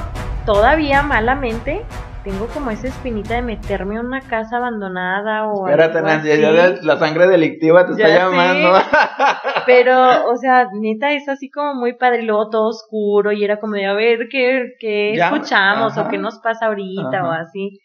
todavía 0.45 1.01
malamente 1.01 1.85
tengo 2.23 2.47
como 2.47 2.69
esa 2.71 2.87
espinita 2.87 3.35
de 3.35 3.41
meterme 3.41 3.97
a 3.97 4.01
una 4.01 4.19
casa 4.19 4.57
abandonada 4.57 5.47
o 5.47 5.65
Espérate, 5.65 5.99
algo 5.99 6.09
así. 6.09 6.27
ya 6.41 6.51
la, 6.51 6.69
la 6.81 6.97
sangre 6.97 7.27
delictiva 7.27 7.85
te 7.85 7.93
está 7.93 8.09
llamando. 8.09 8.73
Pero, 9.65 10.29
o 10.29 10.35
sea, 10.35 10.67
neta 10.73 11.13
es 11.13 11.29
así 11.29 11.49
como 11.49 11.73
muy 11.75 11.93
padre 11.93 12.23
y 12.23 12.25
luego 12.25 12.49
todo 12.49 12.67
oscuro 12.69 13.31
y 13.31 13.43
era 13.43 13.57
como 13.59 13.75
de 13.75 13.85
a 13.85 13.93
ver 13.93 14.27
qué, 14.29 14.73
qué 14.79 15.13
Ya, 15.15 15.27
escuchamos 15.29 15.93
ajá. 15.97 16.07
o 16.07 16.09
qué 16.09 16.17
nos 16.17 16.39
pasa 16.39 16.65
ahorita 16.67 17.23
o 17.23 17.31
así. 17.31 17.79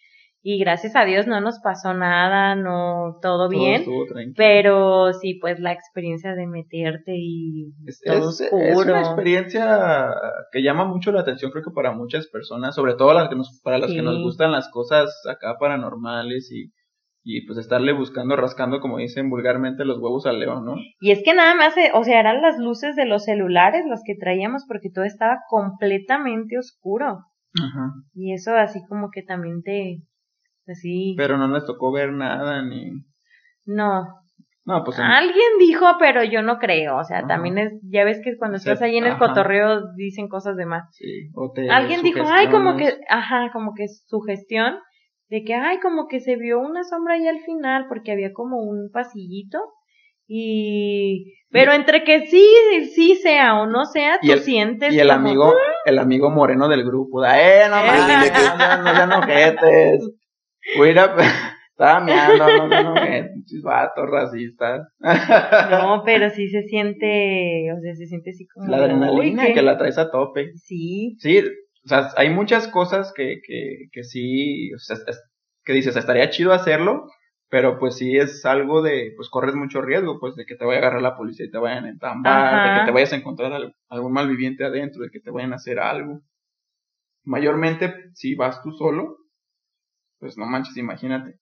Y 0.46 0.58
gracias 0.58 0.94
a 0.94 1.06
Dios 1.06 1.26
no 1.26 1.40
nos 1.40 1.58
pasó 1.60 1.94
nada, 1.94 2.54
no, 2.54 3.16
todo 3.22 3.48
bien. 3.48 3.82
Pero 4.36 5.12
sí, 5.14 5.38
pues 5.40 5.58
la 5.58 5.72
experiencia 5.72 6.34
de 6.34 6.46
meterte 6.46 7.12
y 7.16 7.72
Es, 7.86 8.00
todo 8.04 8.28
es- 8.28 8.40
es 8.42 8.52
oscuro. 8.52 8.92
una 8.92 9.00
experiencia 9.00 10.10
que 10.52 10.62
llama 10.62 10.84
mucho 10.84 11.12
la 11.12 11.22
atención, 11.22 11.50
creo 11.50 11.64
que 11.64 11.70
para 11.70 11.92
muchas 11.92 12.26
personas, 12.28 12.74
sobre 12.74 12.92
todo 12.94 13.14
las 13.14 13.30
que 13.30 13.36
nos, 13.36 13.58
para 13.62 13.78
las 13.78 13.90
que 13.90 14.02
nos 14.02 14.22
gustan 14.22 14.52
las 14.52 14.68
cosas 14.70 15.08
acá 15.30 15.56
paranormales 15.58 16.52
y, 16.52 16.72
y 17.22 17.46
pues 17.46 17.58
estarle 17.58 17.94
buscando, 17.94 18.36
rascando, 18.36 18.80
como 18.80 18.98
dicen 18.98 19.30
vulgarmente, 19.30 19.86
los 19.86 19.98
huevos 19.98 20.26
al 20.26 20.40
león, 20.40 20.66
¿no? 20.66 20.74
Y 21.00 21.10
es 21.12 21.22
que 21.24 21.32
nada 21.32 21.54
más, 21.54 21.74
eh, 21.78 21.90
o 21.94 22.04
sea, 22.04 22.20
eran 22.20 22.42
las 22.42 22.58
luces 22.58 22.96
de 22.96 23.06
los 23.06 23.24
celulares 23.24 23.86
las 23.88 24.02
que 24.04 24.14
traíamos 24.14 24.66
porque 24.68 24.90
todo 24.94 25.06
estaba 25.06 25.38
completamente 25.48 26.58
oscuro. 26.58 27.20
Ajá. 27.58 27.92
Y 28.12 28.34
eso 28.34 28.54
así 28.56 28.80
como 28.90 29.08
que 29.10 29.22
también 29.22 29.62
te, 29.62 30.00
así, 30.68 31.14
Pero 31.16 31.36
no 31.38 31.48
les 31.48 31.64
tocó 31.66 31.92
ver 31.92 32.12
nada 32.12 32.62
ni... 32.62 32.90
no. 33.66 34.06
No, 34.66 34.82
pues... 34.82 34.98
en- 34.98 35.04
Alguien 35.04 35.58
dijo, 35.58 35.84
pero 35.98 36.24
yo 36.24 36.40
no 36.42 36.58
creo, 36.58 36.96
o 36.96 37.04
sea, 37.04 37.18
Ajá. 37.18 37.26
también 37.28 37.58
es, 37.58 37.72
ya 37.82 38.02
ves 38.04 38.20
que 38.24 38.36
cuando 38.38 38.56
O 38.56 38.60
sea, 38.60 38.72
estás 38.72 38.86
ahí 38.86 38.96
en 38.96 39.04
el 39.04 39.12
ajá. 39.12 39.18
cotorreo 39.28 39.92
dicen 39.94 40.26
cosas 40.28 40.56
de 40.56 40.64
más. 40.64 40.84
sí, 40.92 41.28
o 41.34 41.52
te 41.52 41.68
Alguien 41.70 42.02
dijo, 42.02 42.20
ay, 42.26 42.48
como 42.48 42.76
que, 42.78 42.96
ajá, 43.10 43.50
como 43.52 43.74
que 43.74 43.84
sugestión 43.88 44.76
de 45.28 45.44
que, 45.44 45.52
ay, 45.54 45.80
como 45.80 46.06
que 46.08 46.20
se 46.20 46.36
vio 46.36 46.60
una 46.60 46.82
sombra 46.82 47.14
ahí 47.14 47.28
al 47.28 47.40
final 47.40 47.86
porque 47.88 48.12
había 48.12 48.32
como 48.32 48.56
un 48.62 48.88
pasillito 48.90 49.58
y, 50.26 51.34
pero 51.50 51.72
entre 51.72 52.02
que 52.02 52.26
sí, 52.28 52.46
sí 52.94 53.16
sea 53.16 53.60
o 53.60 53.66
no 53.66 53.84
sea, 53.84 54.18
Y 54.22 54.28
tú 54.28 54.32
el- 54.32 54.40
sientes 54.40 54.94
Y 54.94 54.98
el 54.98 55.08
como, 55.08 55.20
amigo, 55.20 55.54
el 55.84 55.98
amigo 55.98 56.30
moreno 56.30 56.68
del 56.68 56.84
grupo, 56.84 57.20
da, 57.20 57.38
eh, 57.38 57.68
no 57.68 57.76
mames, 57.84 58.32
no, 58.32 58.56
sean- 58.58 58.84
no 58.84 58.94
sean 58.94 59.12
ojetes. 59.12 60.10
Voy 60.76 60.88
a 60.88 60.92
ir 60.92 60.98
a- 60.98 61.16
estaba 61.70 62.00
meando, 62.00 62.68
no 62.68 62.94
ojetes, 62.94 63.32
pinches 63.34 63.62
vatos 63.62 64.08
racistas. 64.10 64.88
no, 65.70 66.02
pero 66.04 66.30
sí 66.30 66.48
se 66.48 66.62
siente, 66.62 67.72
o 67.72 67.80
sea, 67.80 67.94
se 67.94 68.06
siente 68.06 68.30
así 68.30 68.46
como, 68.46 68.68
La 68.70 68.76
adrenalina 68.78 69.52
que 69.52 69.62
la 69.62 69.76
traes 69.76 69.98
a 69.98 70.10
tope. 70.10 70.52
sí, 70.56 71.16
Sí, 71.18 71.38
o 71.84 71.88
sea, 71.88 72.08
hay 72.16 72.30
muchas 72.30 72.68
cosas 72.68 73.12
que, 73.14 73.40
que, 73.46 73.88
que 73.92 74.04
sí, 74.04 74.72
o 74.72 74.78
sea, 74.78 74.96
que 75.64 75.72
dices, 75.72 75.96
estaría 75.96 76.30
chido 76.30 76.52
hacerlo, 76.52 77.06
pero 77.48 77.78
pues 77.78 77.96
sí 77.96 78.16
es 78.16 78.44
algo 78.46 78.80
de, 78.82 79.12
pues 79.16 79.28
corres 79.28 79.54
mucho 79.54 79.82
riesgo, 79.82 80.18
pues 80.20 80.34
de 80.36 80.46
que 80.46 80.54
te 80.56 80.64
vaya 80.64 80.78
a 80.78 80.82
agarrar 80.82 81.02
la 81.02 81.16
policía 81.16 81.46
y 81.46 81.50
te 81.50 81.58
vayan 81.58 81.84
a 81.86 81.90
entambar, 81.90 82.62
de 82.62 82.80
que 82.80 82.86
te 82.86 82.90
vayas 82.92 83.12
a 83.12 83.16
encontrar 83.16 83.52
al- 83.52 83.74
algún 83.88 84.12
malviviente 84.12 84.64
adentro, 84.64 85.02
de 85.02 85.10
que 85.10 85.20
te 85.20 85.30
vayan 85.30 85.52
a 85.52 85.56
hacer 85.56 85.78
algo. 85.78 86.20
Mayormente, 87.24 87.94
si 88.14 88.34
vas 88.34 88.62
tú 88.62 88.70
solo, 88.72 89.16
pues 90.18 90.36
no 90.38 90.46
manches, 90.46 90.76
imagínate. 90.76 91.34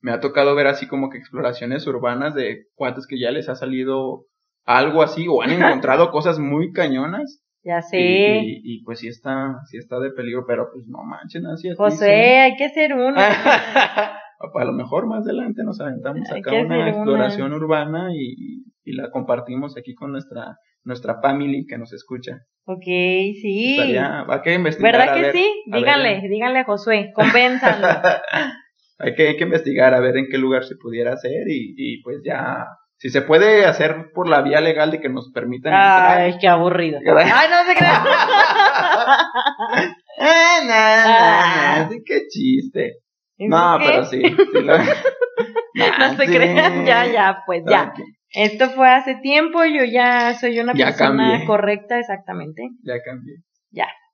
Me 0.00 0.12
ha 0.12 0.20
tocado 0.20 0.54
ver 0.54 0.66
así 0.66 0.86
como 0.86 1.10
que 1.10 1.18
exploraciones 1.18 1.86
urbanas 1.86 2.34
de 2.34 2.64
cuates 2.74 3.06
que 3.06 3.20
ya 3.20 3.30
les 3.30 3.48
ha 3.48 3.54
salido 3.54 4.24
algo 4.64 5.02
así 5.02 5.26
o 5.28 5.42
han 5.42 5.50
encontrado 5.84 6.10
cosas 6.10 6.38
muy 6.38 6.72
cañonas 6.72 7.42
ya 7.62 7.82
sé. 7.82 7.98
y, 8.00 8.02
y- 8.02 8.60
y, 8.64 8.82
pues 8.84 9.00
sí 9.00 9.08
está, 9.08 9.56
sí 9.66 9.76
está 9.76 9.98
de 10.00 10.10
peligro, 10.12 10.44
pero 10.46 10.70
pues 10.72 10.86
no 10.86 11.02
manchen 11.04 11.46
así. 11.46 11.68
a 11.68 11.72
ti 11.72 11.76
José, 11.76 12.38
hay 12.38 12.56
que 12.56 12.64
hacer 12.64 12.94
uno. 12.94 13.16
a 13.20 14.64
lo 14.64 14.72
mejor 14.72 15.06
más 15.06 15.24
adelante 15.24 15.62
nos 15.64 15.80
aventamos 15.80 16.30
acá 16.30 16.54
una. 16.54 16.88
exploración 16.88 17.52
urbana 17.52 18.08
y, 18.14 18.64
y 18.84 18.92
la 18.92 19.10
compartimos 19.10 19.76
aquí 19.76 19.94
con 19.94 20.12
nuestra 20.12 20.56
nuestra 20.84 21.20
family 21.20 21.66
que 21.66 21.78
nos 21.78 21.92
escucha. 21.92 22.38
Ok, 22.66 22.84
sí. 22.84 23.76
Estaría- 23.78 24.24
hay 24.28 24.40
que 24.42 24.54
investigar. 24.54 24.92
¿Verdad 24.92 25.10
a 25.12 25.14
que 25.16 25.22
ver- 25.22 25.32
sí? 25.32 25.62
a 25.70 25.74
ver 25.76 25.80
Díganle, 25.84 26.12
en- 26.16 26.30
díganle 26.30 26.58
a 26.60 26.64
Josué, 26.64 27.10
convénzanlo. 27.14 27.88
hay, 28.98 29.14
que, 29.14 29.28
hay 29.28 29.36
que 29.36 29.44
investigar 29.44 29.94
a 29.94 30.00
ver 30.00 30.16
en 30.16 30.26
qué 30.30 30.38
lugar 30.38 30.64
se 30.64 30.76
pudiera 30.76 31.12
hacer 31.14 31.48
y, 31.48 31.74
y 31.76 32.02
pues 32.02 32.18
ya, 32.24 32.66
si 32.96 33.08
se 33.10 33.22
puede 33.22 33.64
hacer 33.66 34.10
por 34.14 34.28
la 34.28 34.42
vía 34.42 34.60
legal 34.60 34.90
de 34.90 35.00
que 35.00 35.08
nos 35.08 35.30
permitan 35.32 35.72
entrar. 35.72 36.18
Ay, 36.20 36.34
qué 36.40 36.48
aburrido. 36.48 36.98
Ay, 37.06 37.48
no 37.50 37.64
se 37.66 37.74
crean. 37.76 38.04
Ah, 40.22 41.76
no, 41.78 41.84
no, 41.84 41.90
sí, 41.90 42.02
qué 42.04 42.20
chiste. 42.28 42.96
¿Eso 43.38 43.48
No, 43.48 43.78
qué? 43.78 43.84
pero 43.86 44.04
sí. 44.04 44.20
sí 44.22 44.60
lo- 44.62 44.76
No 44.76 46.16
se 46.16 46.26
sí. 46.26 46.32
crean, 46.36 46.84
ya, 46.84 47.06
ya, 47.06 47.42
pues 47.46 47.62
ya. 47.66 47.84
Ok, 47.94 48.00
Esto 48.32 48.70
fue 48.70 48.88
hace 48.88 49.16
tiempo, 49.16 49.64
yo 49.64 49.84
ya 49.84 50.34
soy 50.34 50.58
una 50.60 50.72
Ya 50.74 50.86
persona 50.86 51.30
cambié. 51.30 51.46
correcta, 51.46 51.98
exactamente. 51.98 52.62
ya 52.82 52.94
cambié. 53.04 53.36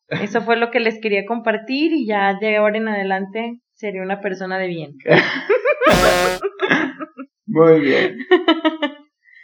Eso 0.08 0.40
fue 0.42 0.56
lo 0.56 0.70
que 0.70 0.78
les 0.78 1.00
quería 1.00 1.26
compartir 1.26 1.92
y 1.92 2.06
ya 2.06 2.34
de 2.40 2.56
ahora 2.56 2.78
en 2.78 2.86
adelante 2.88 3.58
Sería 3.74 4.02
una 4.02 4.20
persona 4.22 4.56
de 4.58 4.68
bien. 4.68 4.92
Muy 7.46 7.80
bien. 7.80 8.18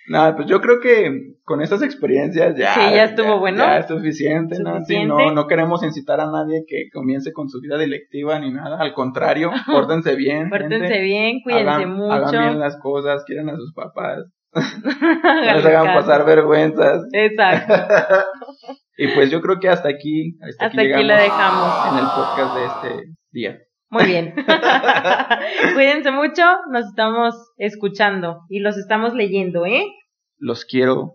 Nada, 0.09 0.35
pues 0.37 0.49
yo 0.49 0.61
creo 0.61 0.81
que 0.81 1.35
con 1.45 1.63
estas 1.63 1.83
experiencias 1.83 2.57
ya. 2.57 2.75
Sí, 2.75 2.81
ya 2.81 3.05
estuvo 3.05 3.39
bueno. 3.39 3.59
Ya 3.59 3.79
es 3.79 3.87
suficiente, 3.87 4.59
¿no? 4.61 4.77
Sí, 4.85 4.95
Suficiente. 4.95 5.07
no, 5.27 5.33
no 5.33 5.47
queremos 5.47 5.83
incitar 5.85 6.21
a 6.21 6.31
nadie 6.31 6.65
que 6.67 6.89
comience 6.93 7.33
con 7.33 7.49
su 7.49 7.61
vida 7.61 7.79
delictiva 7.79 8.39
ni 8.39 8.51
nada. 8.51 8.79
Al 8.81 8.93
contrario, 8.95 9.51
pórtense 9.67 10.17
bien. 10.17 10.51
Pórtense 10.51 10.79
gente. 10.89 11.01
bien, 11.03 11.41
cuídense 11.43 11.69
Hagan- 11.69 11.93
mucho. 11.93 12.13
Hagan 12.13 12.47
bien 12.49 12.59
las 12.59 12.77
cosas, 12.79 13.25
quieran 13.25 13.49
a 13.51 13.57
sus 13.57 13.73
papás. 13.75 14.19
No 14.55 14.63
les 15.55 15.67
hagan 15.67 15.87
pasar 15.95 16.25
vergüenzas. 16.27 17.05
Exacto. 17.13 17.75
y 18.99 19.09
pues 19.09 19.31
yo 19.31 19.41
creo 19.41 19.59
que 19.61 19.69
hasta 19.69 19.89
aquí, 19.89 20.39
hasta 20.43 20.67
Hasta 20.67 20.83
aquí 20.83 21.03
lo 21.03 21.15
dejamos. 21.15 21.93
en 21.93 21.99
el 21.99 22.05
podcast 22.05 22.55
de 22.57 22.65
este 22.65 23.13
día. 23.31 23.59
Muy 23.91 24.05
bien. 24.05 24.35
Cuídense 25.75 26.11
mucho, 26.11 26.43
nos 26.71 26.87
estamos 26.87 27.35
escuchando 27.59 28.41
y 28.49 28.61
los 28.61 28.79
estamos 28.79 29.15
leyendo, 29.15 29.67
¿eh? 29.67 29.85
Los 30.39 30.65
quiero. 30.65 31.15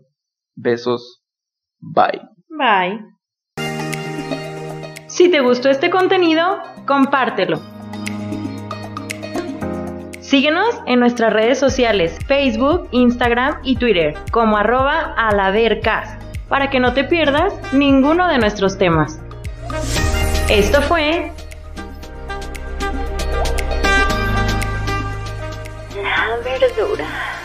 Besos. 0.56 1.24
Bye. 1.80 2.22
Bye. 2.50 3.04
Si 5.08 5.30
te 5.30 5.40
gustó 5.40 5.70
este 5.70 5.90
contenido, 5.90 6.62
compártelo. 6.86 7.60
Síguenos 10.28 10.76
en 10.88 11.00
nuestras 11.00 11.32
redes 11.32 11.58
sociales, 11.58 12.20
Facebook, 12.28 12.90
Instagram 12.92 13.62
y 13.64 13.78
Twitter, 13.78 14.14
como 14.30 14.58
arroba 14.58 15.14
alavercast, 15.16 16.22
para 16.50 16.70
que 16.70 16.82
no 16.82 16.94
te 16.94 17.06
pierdas 17.06 17.54
ninguno 17.72 18.28
de 18.28 18.38
nuestros 18.38 18.78
temas. 18.78 19.22
Esto 20.50 20.82
fue 20.82 21.32
La 25.96 26.36
verdura. 26.44 27.37